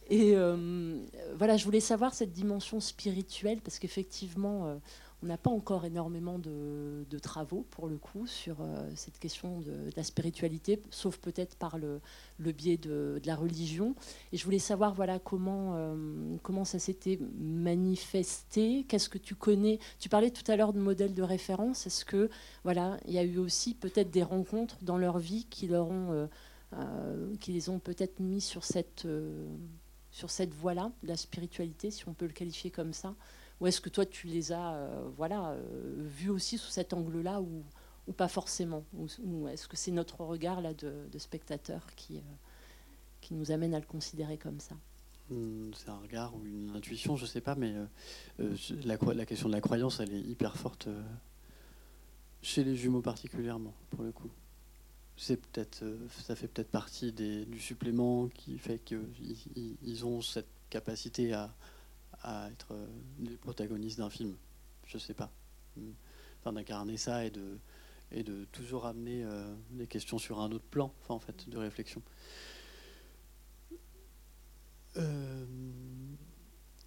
[0.09, 0.97] Et euh,
[1.37, 4.75] voilà, je voulais savoir cette dimension spirituelle, parce qu'effectivement, euh,
[5.21, 9.89] on n'a pas encore énormément de, travaux, pour le coup, sur euh, cette question de,
[9.95, 12.01] la spiritualité, sauf peut-être par le,
[12.51, 13.95] biais de, de la religion.
[14.33, 15.95] Et je voulais savoir voilà, comment,
[16.41, 19.79] comment ça s'était manifesté, qu'est-ce que tu connais?
[19.99, 21.87] Tu parlais tout à l'heure de modèles de référence.
[21.87, 22.29] Est-ce que
[22.65, 26.27] voilà, il y a eu aussi peut-être des rencontres dans leur vie qui leur ont...
[27.39, 29.07] qui les ont peut-être mis sur cette,
[30.13, 33.15] sur cette voie-là, la spiritualité, si on peut le qualifier comme ça
[33.60, 37.41] Ou est-ce que toi, tu les as euh, voilà, euh, vus aussi sous cet angle-là
[37.41, 37.63] ou,
[38.13, 42.21] pas forcément Ou, est-ce que c'est notre regard là, de, spectateur qui, euh,
[43.21, 44.76] qui nous amène à le considérer comme ça?
[45.32, 47.73] Hmm, C'est un regard ou une intuition, je sais pas, mais
[48.38, 50.89] la, question de la croyance, elle est hyper forte
[52.43, 54.30] chez les jumeaux particulièrement, pour le coup.
[55.15, 58.99] C'est peut-être, euh, ça fait peut-être partie des, du supplément qui fait qu'ils
[59.56, 61.54] ils- ils ont cette capacité à,
[62.23, 62.88] à être euh,
[63.19, 64.36] les protagonistes d'un film.
[64.88, 65.32] Je sais pas.
[66.41, 67.58] Enfin, d'incarner ça et de,
[68.12, 71.58] et de toujours amener euh, des questions sur un autre plan, enfin, en fait, de
[71.58, 72.02] réflexion.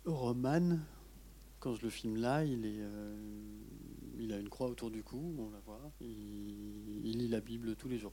[0.05, 0.79] Roman,
[1.61, 2.81] quand je le filme là, il, est,
[4.19, 5.93] il a une croix autour du cou, on la voit.
[6.01, 8.13] Il, lit la Bible tous les jours.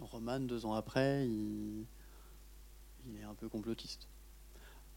[0.00, 1.86] Roman, deux ans après, il,
[3.16, 4.08] est un peu complotiste.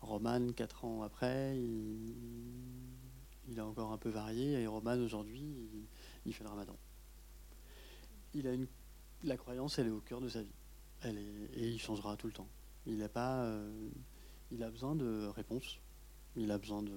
[0.02, 2.16] Roman, quatre ans après, il,
[3.50, 4.62] il a encore un peu varié.
[4.62, 5.44] Et Roman, aujourd'hui,
[6.26, 6.76] il, fait le ramadan.
[8.34, 8.68] Il a une,
[9.24, 10.54] la croyance, elle est au cœur de sa vie.
[11.02, 12.48] Elle est, et il changera tout le temps.
[12.86, 13.90] Il a pas, euh,
[14.52, 15.80] il a besoin de réponses.
[16.38, 16.94] Il a besoin de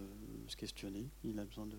[0.46, 1.08] se questionner.
[1.24, 1.76] Il a besoin de.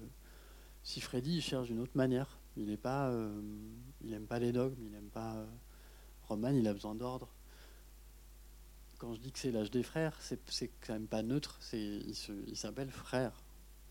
[0.84, 3.42] Si Freddy il cherche d'une autre manière, il pas, euh,
[4.28, 5.36] pas les dogmes, il aime pas.
[5.36, 5.46] euh,
[6.24, 7.30] Roman, il a besoin d'ordre.
[8.98, 11.60] Quand je dis que c'est l'âge des frères, c'est quand même pas neutre.
[11.74, 13.44] Il s'appelle frère.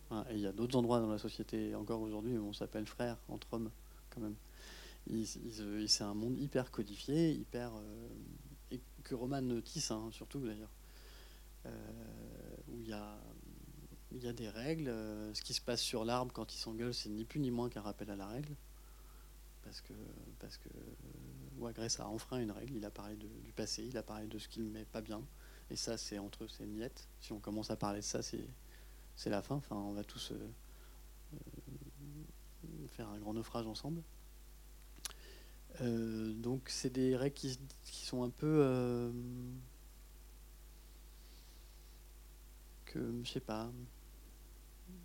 [0.09, 2.85] Hein, et il y a d'autres endroits dans la société encore aujourd'hui où on s'appelle
[2.85, 3.71] frère entre hommes
[4.09, 4.35] quand même.
[5.87, 8.07] C'est un monde hyper codifié, hyper euh,
[8.71, 10.71] et que Roman tisse hein, surtout d'ailleurs,
[12.69, 13.19] où il y a,
[14.13, 14.89] il y a des règles.
[14.89, 17.69] euh, ce qui se passe sur l'arbre quand il s'engueule, c'est ni plus ni moins
[17.69, 18.55] qu'un rappel à la règle.
[19.63, 19.93] Parce que,
[20.39, 20.69] parce que
[21.59, 24.47] Wagress a enfreint une règle, il a parlé du passé, il a parlé de ce
[24.47, 25.21] qu'il ne met pas bien.
[25.69, 27.07] Et ça, c'est entre eux, c'est niette.
[27.21, 28.45] Si on commence à parler de ça, c'est,
[29.25, 29.55] la fin.
[29.55, 30.49] Enfin, on va tous euh,
[31.33, 34.01] euh, faire un grand naufrage ensemble.
[35.79, 39.11] Euh, donc c'est des règles qui, qui sont un peu euh,
[42.85, 43.71] que je sais pas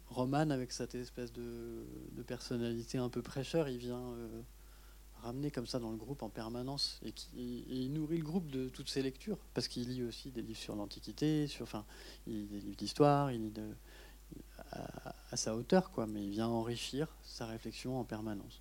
[0.09, 1.85] Roman avec cette espèce de,
[2.27, 4.43] personnalité un peu prêcheur il vient euh,
[5.23, 8.69] ramener comme ça dans le groupe en permanence et, qui, il nourrit le groupe de
[8.69, 11.85] toutes ses lectures parce qu'il lit aussi des livres sur l'antiquité sur enfin
[12.27, 13.69] il lit des livres d'histoire il lit de,
[14.73, 18.61] à, à sa hauteur quoi mais il vient enrichir sa réflexion en permanence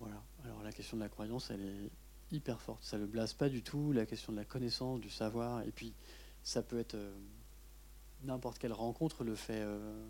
[0.00, 0.22] voilà.
[0.44, 1.90] Alors la question de la croyance, elle est
[2.30, 2.82] hyper forte.
[2.82, 3.92] Ça le blase pas du tout.
[3.92, 5.94] La question de la connaissance, du savoir, et puis
[6.42, 7.14] ça peut être euh,
[8.24, 10.06] n'importe quelle rencontre le fait euh,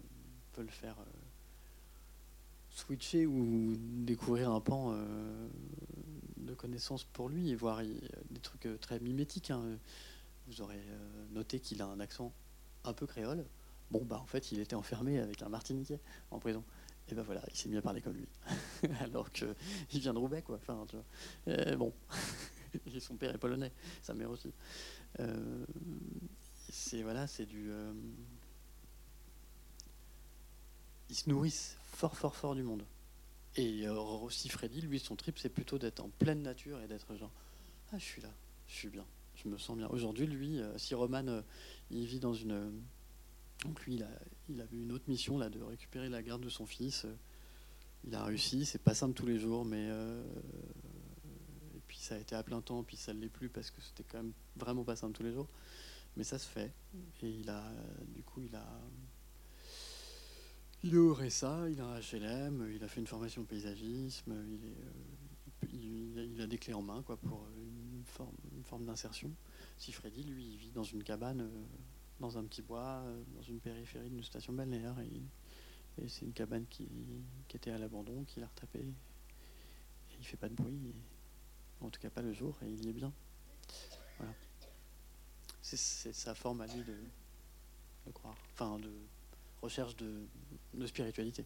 [0.52, 1.04] peut le faire euh,
[2.70, 5.48] switcher ou découvrir un pan euh,
[6.38, 9.50] de connaissances pour lui et voir des trucs très mimétiques.
[9.50, 9.62] hein.
[10.46, 10.82] Vous aurez
[11.32, 12.34] noté qu'il a un accent
[12.84, 13.46] un peu créole.
[13.90, 16.00] Bon, bah en fait, il était enfermé avec un Martiniquais
[16.30, 16.62] en prison.
[17.08, 18.28] Et ben voilà, il s'est mis à parler comme lui.
[19.00, 19.54] Alors qu'il
[19.88, 20.56] vient de Roubaix, quoi.
[20.56, 20.86] Enfin,
[21.78, 21.94] bon.
[23.00, 23.72] Son père est polonais,
[24.02, 24.52] sa mère aussi.
[26.76, 27.70] C'est voilà, c'est du.
[27.70, 27.92] euh,
[31.08, 32.84] ils se nourrissent fort, fort, fort du monde.
[33.54, 37.14] Et euh, aussi Freddy, lui, son trip, c'est plutôt d'être en pleine nature et d'être
[37.14, 37.30] genre,
[37.92, 38.34] ah, je suis là,
[38.66, 39.06] je suis bien,
[39.36, 39.86] je me sens bien.
[39.86, 41.42] Aujourd'hui, lui, euh, si Roman,
[41.92, 42.82] il vit dans une,
[43.64, 44.10] donc lui, il a,
[44.48, 47.06] il a eu une autre mission là de récupérer la garde de son fils.
[48.02, 49.90] Il a réussi, c'est pas simple tous les jours, mais
[51.72, 53.80] et puis ça a été à plein temps, puis ça ne l'est plus parce que
[53.80, 55.48] c'était quand même vraiment pas simple tous les jours.
[56.16, 56.72] Mais ça se fait.
[57.22, 57.62] Et il a,
[58.08, 58.80] du coup, il a,
[60.84, 64.34] il est au RSA, il a un HLM, il a fait une formation de paysagisme,
[64.46, 68.84] il, est, euh, il, a des clés en main quoi, pour une forme, une forme
[68.84, 69.30] d'insertion.
[69.78, 71.64] Si Freddy, lui, il vit dans une cabane, euh,
[72.20, 76.32] dans un petit bois, euh, dans une périphérie d'une station balnéaire, et, et c'est une
[76.34, 76.86] cabane qui,
[77.48, 78.80] qui était à l'abandon, qu'il a retapé.
[78.80, 80.94] Et il fait pas de bruit, et-
[81.84, 83.12] en tout cas pas le jour, et il y est bien.
[84.18, 84.32] Voilà.
[85.64, 88.92] C'est- sa forme à lui de, croire, enfin de
[89.62, 90.26] recherche de,
[90.86, 91.42] spiritualité.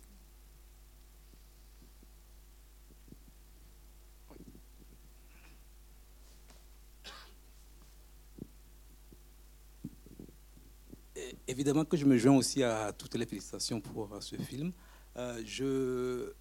[11.46, 14.72] Évidemment que je me joins aussi à toutes les félicitations pour euh, ce film.
[15.16, 16.35] Euh, je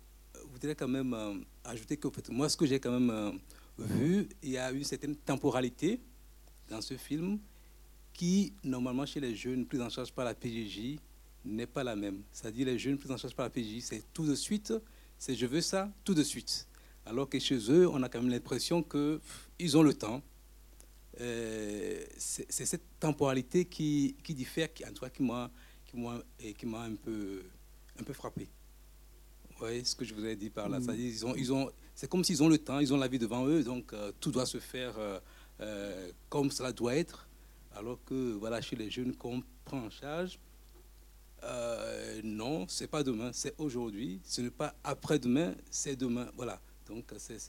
[0.50, 3.40] voudrais quand même euh, ajouter que moi, ce que j'ai quand même
[3.78, 6.02] vu, il y a une certaine temporalité
[6.70, 7.40] dans ce film
[8.18, 10.98] qui, normalement, chez les jeunes pris en charge par la PJJ,
[11.46, 12.24] n'est pas la même.
[12.32, 14.74] C'est-à-dire les jeunes pris en charge par la PJJ, c'est tout de suite,
[15.20, 16.68] c'est je veux ça tout de suite.
[17.06, 20.22] Alors que chez eux, on a quand même l'impression qu'ils ont le temps.
[21.22, 25.52] Euh, c'est cette temporalité qui, qui diffère, qui, en tout cas, qui m'a
[26.84, 27.44] un peu,
[28.00, 28.50] un peu frappé.
[29.52, 30.80] Vous voyez ce que je vous ai dit par là?
[30.80, 30.84] Mm.
[30.84, 33.20] C'est-à-dire, ils ont, ils ont, c'est comme s'ils ont le temps, ils ont la vie
[33.20, 34.96] devant eux, donc euh, tout doit se faire
[35.62, 37.27] euh, comme cela doit être.
[37.78, 40.40] Alors que voilà, chez les jeunes qu'on prend en charge,
[41.44, 44.20] euh, non, c'est pas demain, c'est aujourd'hui.
[44.24, 46.28] Ce n'est pas après-demain, c'est demain.
[46.36, 46.60] Voilà.
[46.88, 47.40] Donc c'est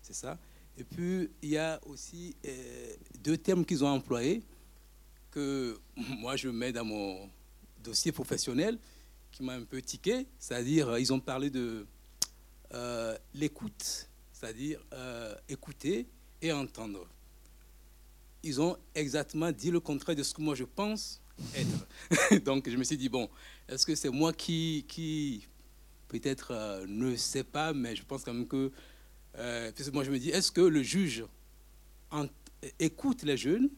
[0.00, 0.38] ça.
[0.78, 4.42] Et puis il y a aussi euh, deux termes qu'ils ont employés
[5.30, 7.28] que moi je mets dans mon
[7.82, 8.78] dossier professionnel
[9.30, 10.26] qui m'a un peu tiqué.
[10.38, 11.86] C'est-à-dire ils ont parlé de
[12.72, 16.06] euh, l'écoute, c'est-à-dire euh, écouter
[16.40, 17.06] et entendre.
[18.42, 21.20] Ils ont exactement dit le contraire de ce que moi je pense
[21.54, 22.42] être.
[22.44, 23.28] Donc je me suis dit, bon,
[23.68, 25.46] est-ce que c'est moi qui, qui
[26.08, 28.70] peut-être euh, ne sais pas, mais je pense quand même que,
[29.36, 31.24] euh, parce que moi je me dis, est-ce que le juge
[32.78, 33.68] écoute les jeunes?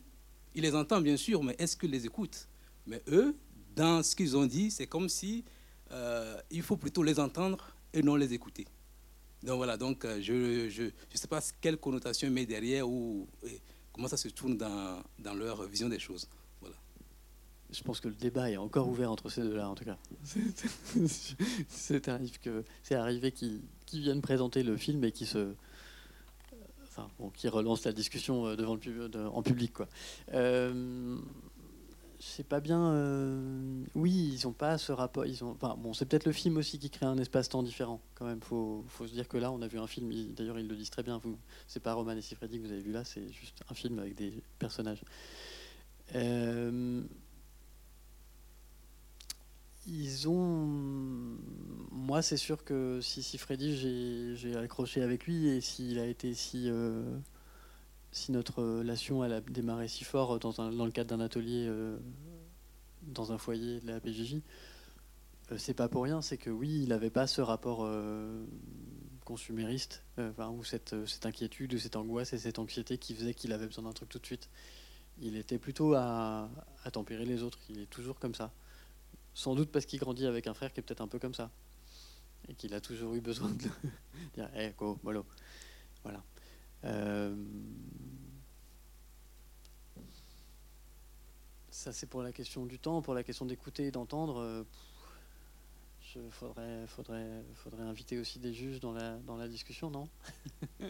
[0.54, 2.48] Il les entend bien sûr, mais est-ce qu'il les écoute?
[2.86, 3.36] Mais eux,
[3.76, 5.44] dans ce qu'ils ont dit, c'est comme si
[5.92, 8.66] euh, il faut plutôt les entendre et non les écouter.
[9.42, 13.28] Donc voilà, donc euh, je ne je, je sais pas quelle connotation met derrière ou
[13.98, 16.28] comment ça se tourne dans, dans leur vision des choses.
[16.60, 16.76] Voilà.
[17.72, 19.98] Je pense que le débat est encore ouvert entre ces deux-là, en tout cas.
[21.68, 25.52] C'est arrivé que c'est arrivé qu'ils viennent présenter le film et qui se,
[26.84, 29.88] enfin, bon, qui relance la discussion euh, devant le pub- de- en public, quoi.
[30.32, 31.18] Euh,
[32.26, 32.92] sais pas bien.
[32.92, 35.24] euh, oui, ils ont pas ce rapport.
[35.26, 35.50] Ils ont.
[35.52, 38.00] Enfin, bon, c'est peut-être le film aussi qui crée un espace-temps différent.
[38.14, 40.10] Quand même, faut, faut se dire que là, on a vu un film.
[40.34, 41.18] D'ailleurs, ils le disent très bien.
[41.18, 43.04] Vous, c'est pas Roman et Sifredi que vous avez vu là.
[43.04, 45.02] C'est juste un film avec des personnages.
[46.14, 47.02] Euh,
[49.86, 50.66] ils ont.
[51.92, 56.06] Moi, c'est sûr que si, si Freddy, j'ai- j'ai accroché avec lui et s'il a
[56.06, 56.64] été si.
[56.68, 57.18] euh,
[58.18, 61.96] si notre relation a démarré si fort dans, un- dans le cadre d'un atelier euh,
[63.02, 64.42] dans un foyer de la PJJ,
[65.52, 66.20] euh, c'est pas pour rien.
[66.20, 68.44] C'est que oui, il n'avait pas ce rapport euh,
[69.24, 73.52] consumériste, euh, ou cette, euh, inquiétude, ou cette angoisse et cette anxiété qui faisait qu'il
[73.52, 74.48] avait besoin d'un truc tout de suite.
[75.20, 76.48] Il était plutôt à,
[76.92, 77.58] tempérer les autres.
[77.68, 78.52] Il est toujours comme ça.
[79.34, 81.50] Sans doute parce qu'il grandit avec un frère qui est peut-être un peu comme ça.
[82.48, 83.58] Et qu'il a toujours eu besoin de
[84.34, 85.26] dire Hé, go, mollo.
[86.02, 86.22] Voilà.
[86.84, 87.34] Euh,
[91.78, 93.02] Ça, c'est pour la question du temps.
[93.02, 94.64] Pour la question d'écouter et d'entendre, euh,
[96.16, 100.08] il faudrait, faudrait, faudrait inviter aussi des juges dans la, dans la discussion, non?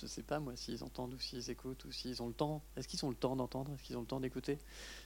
[0.00, 2.62] Je sais pas, moi, s'ils entendent ou s'ils écoutent ou s'ils ont le temps.
[2.74, 3.70] Est-ce qu'ils ont le temps d'entendre?
[3.74, 4.58] Est-ce qu'ils ont le temps d'écouter?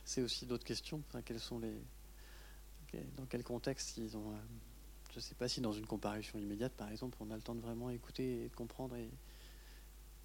[0.04, 1.02] C'est aussi d'autres questions.
[1.24, 1.74] Quels sont les
[3.16, 4.34] dans quel contexte ils ont.
[5.10, 7.56] je ne sais pas si dans une comparution immédiate, par exemple, on a le temps
[7.56, 9.10] de vraiment écouter et de comprendre et,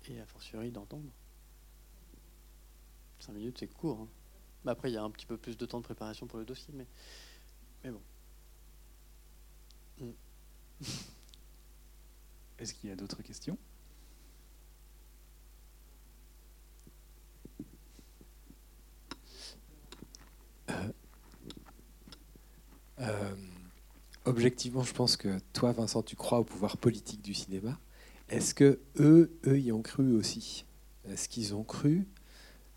[0.10, 1.10] et a fortiori d'entendre.
[3.20, 4.01] Cinq minutes, c'est court.
[4.01, 4.08] Hein.
[4.64, 6.45] Mais après, il y a un petit peu plus de temps de préparation pour le
[6.45, 6.88] dossier, mais,
[7.84, 8.01] mais bon.
[9.99, 10.12] Mm.
[12.60, 13.58] Est-ce qu'il y a d'autres questions?
[20.70, 20.91] Euh,
[22.99, 23.36] euh,
[24.26, 27.80] Objectivement, je pense que toi, Vincent, tu crois au pouvoir politique du cinéma.
[28.30, 30.66] Est-ce que eux, y ont cru aussi?
[31.06, 32.08] Est-ce qu'ils ont cru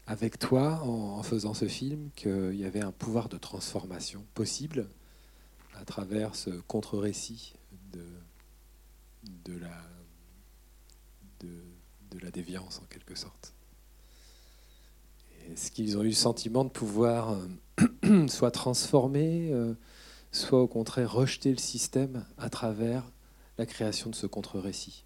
[0.06, 4.88] avec toi en, faisant ce film qu'il y avait un pouvoir de transformation possible
[5.74, 7.54] à travers ce contre-récit
[7.92, 8.04] de,
[9.44, 9.76] de, la,
[11.40, 13.52] de, la déviance en quelque sorte?
[15.50, 17.36] Est-ce qu'ils ont eu le sentiment de pouvoir
[18.04, 19.74] euh, soit transformer, euh,
[20.30, 23.10] soit au contraire rejeter le système à travers
[23.58, 25.04] la création de ce contre-récit?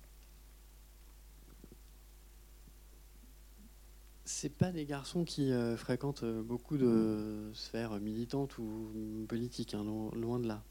[4.24, 9.84] C'est pas des garçons qui euh, fréquentent euh, beaucoup de sphères militantes ou politiques, hein,
[10.14, 10.62] loin de là.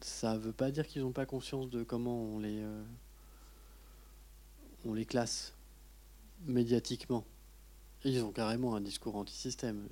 [0.00, 2.82] Ça veut pas dire qu'ils n'ont pas conscience de comment on les, euh,
[4.86, 5.54] on les classe
[6.46, 7.24] médiatiquement.
[8.04, 9.86] Ils ont carrément un discours anti-système,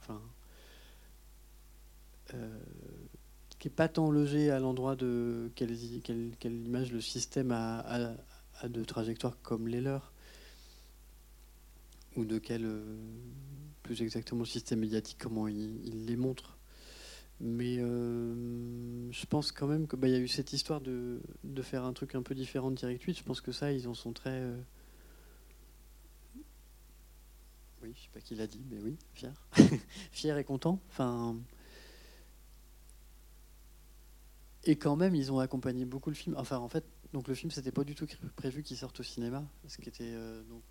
[0.00, 0.20] enfin,
[3.58, 5.76] qui n'est pas tant logé à l'endroit de quelle,
[6.38, 8.14] quelle, image le système a,
[8.60, 10.13] a de trajectoire comme les leurs
[12.16, 12.96] ou de quel, euh,
[13.82, 16.58] plus exactement, système médiatique, comment il, les montre.
[17.40, 21.62] Mais euh, je pense quand même qu'il bah, y a eu cette histoire de, de,
[21.62, 23.18] faire un truc un peu différent de Direct 8.
[23.18, 24.30] Je pense que ça, ils en sont très.
[24.30, 24.56] Euh,
[27.82, 29.32] oui, je sais pas qui l'a dit, mais oui, fier.
[30.12, 30.80] fier et content.
[30.90, 31.36] Enfin.
[34.66, 36.36] Et quand même, ils ont accompagné beaucoup le film.
[36.38, 38.06] Enfin, en fait, donc le film, c'était pas du tout
[38.36, 39.44] prévu qu'il sorte au cinéma.
[39.66, 40.14] Ce qui était.
[40.48, 40.62] donc,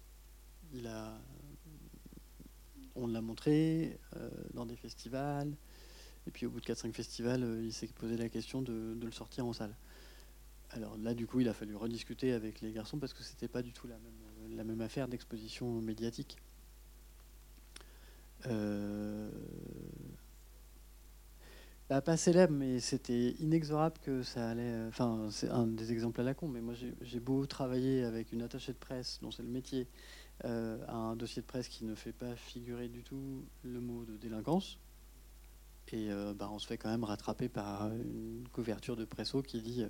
[2.95, 5.53] on l'a montré euh, dans des festivals.
[6.28, 9.11] Et puis au bout de 4-5 festivals, euh, il s'est posé la question de, le
[9.11, 9.76] sortir en salle.
[10.71, 13.61] Alors là, du coup, il a fallu rediscuter avec les garçons parce que c'était pas
[13.61, 16.38] du tout la même, même affaire d'exposition médiatique.
[18.47, 19.30] Euh,
[21.89, 24.88] bah, pas célèbre, mais c'était inexorable que ça allait.
[24.88, 28.41] Enfin, c'est un des exemples à la con, mais moi j'ai beau travailler avec une
[28.41, 29.88] attachée de presse dont c'est le métier,
[30.45, 34.17] euh, un dossier de presse qui ne fait pas figurer du tout le mot de
[34.17, 34.77] délinquance.
[35.91, 39.61] Et euh, bah, on se fait quand même rattraper par une couverture de Presso qui
[39.61, 39.86] dit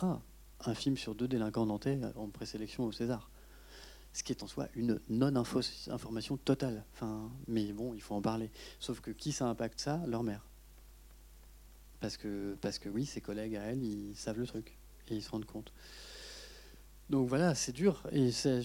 [0.00, 0.20] Ah,
[0.64, 3.30] un film sur deux délinquants nantais en présélection au César.
[4.12, 6.84] Ce qui est en soi une non-information totale.
[7.46, 8.50] Mais bon, il faut en parler.
[8.80, 10.02] Sauf que qui ça impacte ça?
[10.06, 10.44] Leur mère.
[12.00, 14.76] Parce que, parce que oui, ses collègues à elle, ils savent le truc.
[15.08, 15.72] Et ils se rendent compte.
[17.10, 18.02] Donc voilà, c'est dur.
[18.12, 18.62] Et c'est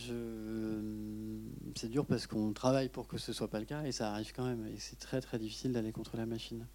[1.89, 4.45] dur parce qu'on travaille pour que ce soit pas le cas et ça arrive quand
[4.45, 4.67] même.
[4.67, 6.67] Et c'est très très difficile d'aller contre la machine.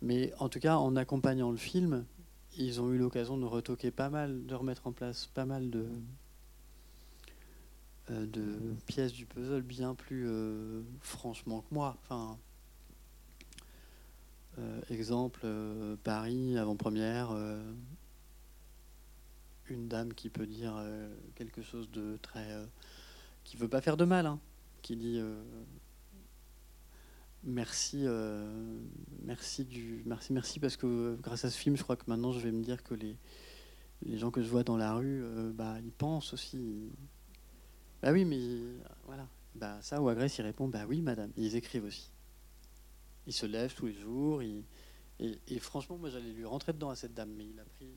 [0.00, 2.04] Mais en tout cas, en accompagnant le film,
[2.56, 5.86] ils ont eu l'occasion de retoquer pas mal, de remettre en place pas mal de,
[8.10, 11.96] euh, de pièces du puzzle bien plus euh, franchement que moi.
[12.02, 12.38] Enfin,
[14.58, 15.46] euh, exemple,
[16.04, 17.36] Paris, avant-première
[19.70, 22.52] une dame qui peut dire euh, quelque chose de très.
[22.52, 22.66] Euh,
[23.44, 24.40] qui veut pas faire de mal, hein,
[24.82, 25.42] qui dit euh,
[27.44, 28.04] merci,
[29.22, 32.40] merci, du, merci, merci, parce que grâce à ce film, je crois que maintenant je
[32.40, 33.16] vais me dire que les,
[34.02, 35.22] les gens que je vois dans la rue,
[35.54, 36.90] bah, ils pensent aussi.
[38.02, 38.38] Bah oui, mais
[39.06, 39.26] voilà.
[39.54, 41.32] Bah, ça, ou Agresse, il répond Bah oui, madame.
[41.36, 42.10] ils écrivent aussi.
[43.26, 44.42] Ils se lèvent tous les jours.
[44.42, 47.88] et, franchement, moi, j'allais lui rentrer dedans à cette dame, mais il a pris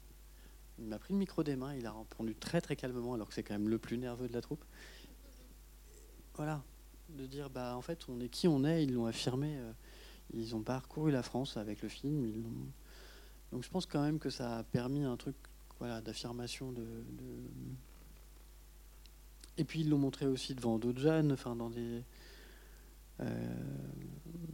[0.81, 3.33] il m'a pris le micro des mains, il a répondu très très calmement, alors que
[3.33, 4.63] c'est quand même le plus nerveux de la troupe.
[6.35, 6.63] Voilà,
[7.09, 9.71] de dire bah en fait on est qui on est, ils l'ont affirmé, euh,
[10.33, 12.43] ils ont parcouru la France avec le film,
[13.51, 15.35] donc je pense quand même que ça a permis un truc
[15.79, 16.85] voilà d'affirmation de,
[19.57, 22.03] et puis ils l'ont montré aussi devant d'autres jeunes, enfin dans des
[23.19, 23.55] euh,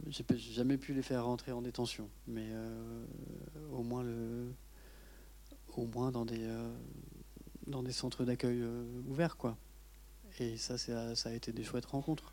[0.08, 3.04] j'ai jamais pu les faire rentrer en détention, mais euh,
[3.72, 4.52] au moins le
[5.78, 6.74] au moins dans des, euh,
[7.66, 9.36] dans des centres d'accueil euh, ouverts.
[9.36, 9.56] Quoi.
[10.40, 12.32] Et ça, ça a été des chouettes rencontres.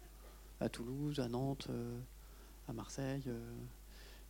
[0.59, 1.99] À Toulouse, à Nantes, euh,
[2.67, 3.23] à Marseille.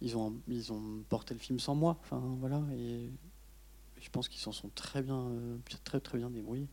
[0.02, 2.00] ils, ont, ils ont porté le film sans moi.
[2.12, 3.10] Voilà, et
[4.02, 5.32] je pense qu'ils s'en sont très bien,
[5.84, 6.68] très, très bien débrouillés.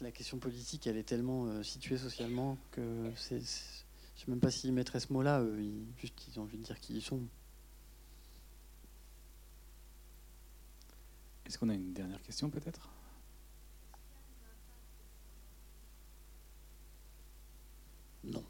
[0.00, 3.40] La question politique, elle est tellement située socialement que Je sais
[4.26, 5.44] même pas s'ils mettraient ce mot-là,
[5.98, 7.20] juste ils ont envie de dire qui ils sont.
[11.46, 12.88] Est-ce qu'on a une dernière question peut-être?
[18.24, 18.42] Non.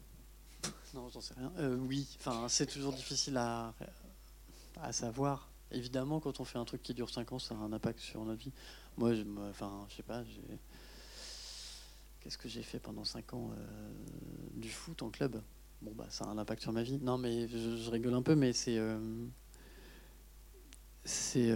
[0.93, 1.51] non, j'en sais rien.
[1.59, 3.73] Euh, oui, enfin, c'est toujours difficile à,
[4.81, 5.49] à savoir.
[5.71, 8.23] Évidemment, quand on fait un truc qui dure 5 ans, ça a un impact sur
[8.23, 8.53] notre vie.
[8.97, 10.23] Moi, je, enfin, je sais pas,
[12.21, 13.91] qu'est-ce que j'ai fait pendant 5 ans euh,
[14.53, 15.41] Du foot en club?
[15.81, 16.97] Bon, bah, ça a un impact sur ma vie.
[17.01, 18.77] Non, mais je, je rigole un peu, mais c'est.
[18.77, 18.97] euh,
[21.05, 21.51] c'est.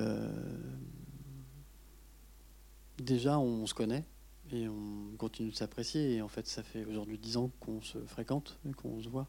[3.01, 4.05] Déjà, on se connaît
[4.51, 6.15] et on continue de s'apprécier.
[6.15, 9.27] Et en fait, ça fait aujourd'hui 10 ans qu'on se fréquente qu'on se voit.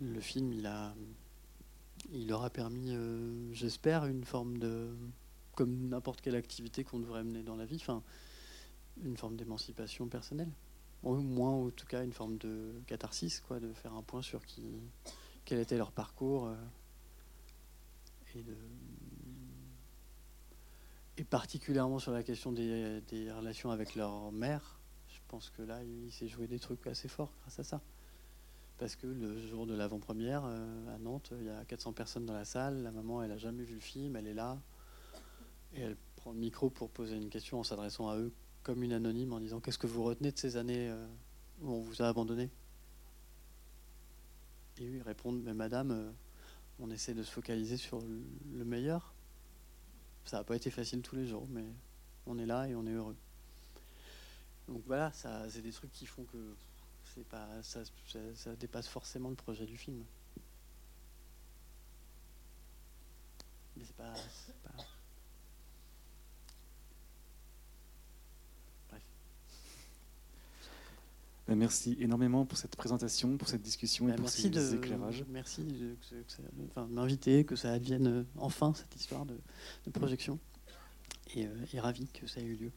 [0.00, 0.94] Le film, il a,
[2.12, 4.94] il leur a permis, euh, j'espère, une forme de,
[5.54, 8.02] comme n'importe quelle activité qu'on devrait mener dans la vie, enfin,
[9.02, 10.50] une forme d'émancipation personnelle.
[11.02, 14.44] Au moins, en tout cas, une forme de catharsis, quoi, de faire un point sur
[14.46, 14.62] qui,
[15.44, 16.54] quel était leur parcours euh,
[18.34, 18.54] et de,
[21.18, 23.02] et particulièrement sur la question des,
[23.36, 24.78] relations avec leur mère.
[25.08, 27.80] Je pense que là, il s'est joué des trucs assez forts grâce à ça.
[28.78, 32.34] Parce que le jour de l'avant-première, euh, à Nantes, il y a 400 personnes dans
[32.34, 32.84] la salle.
[32.84, 34.56] La maman, elle n'a jamais vu le film, elle est là.
[35.74, 38.92] Et elle prend le micro pour poser une question en s'adressant à eux comme une
[38.92, 41.06] anonyme, en disant Qu'est-ce que vous retenez de ces années euh,
[41.62, 42.48] où on vous a abandonné?
[44.78, 46.10] Et eux, ils répondent Mais madame, euh,
[46.78, 49.12] on essaie de se focaliser sur le meilleur.
[50.28, 51.64] Ça n'a pas été facile tous les jours, mais
[52.26, 53.16] on est là et on est heureux.
[54.68, 56.54] Donc voilà, c'est des trucs qui font que
[57.14, 57.80] c'est pas, ça,
[58.60, 60.04] dépasse forcément le projet du film.
[63.74, 64.86] Mais c'est pas- Bref.
[68.90, 69.00] Ben,
[71.56, 75.24] Merci énormément pour cette présentation, pour cette discussion et Bah, pour merci ces de éclairages.
[75.30, 75.96] merci de,
[76.90, 79.34] m'inviter, que ça advienne euh, enfin cette histoire de,
[79.90, 80.38] projection.
[81.34, 82.72] Et, euh, et ravi que ça ait eu lieu.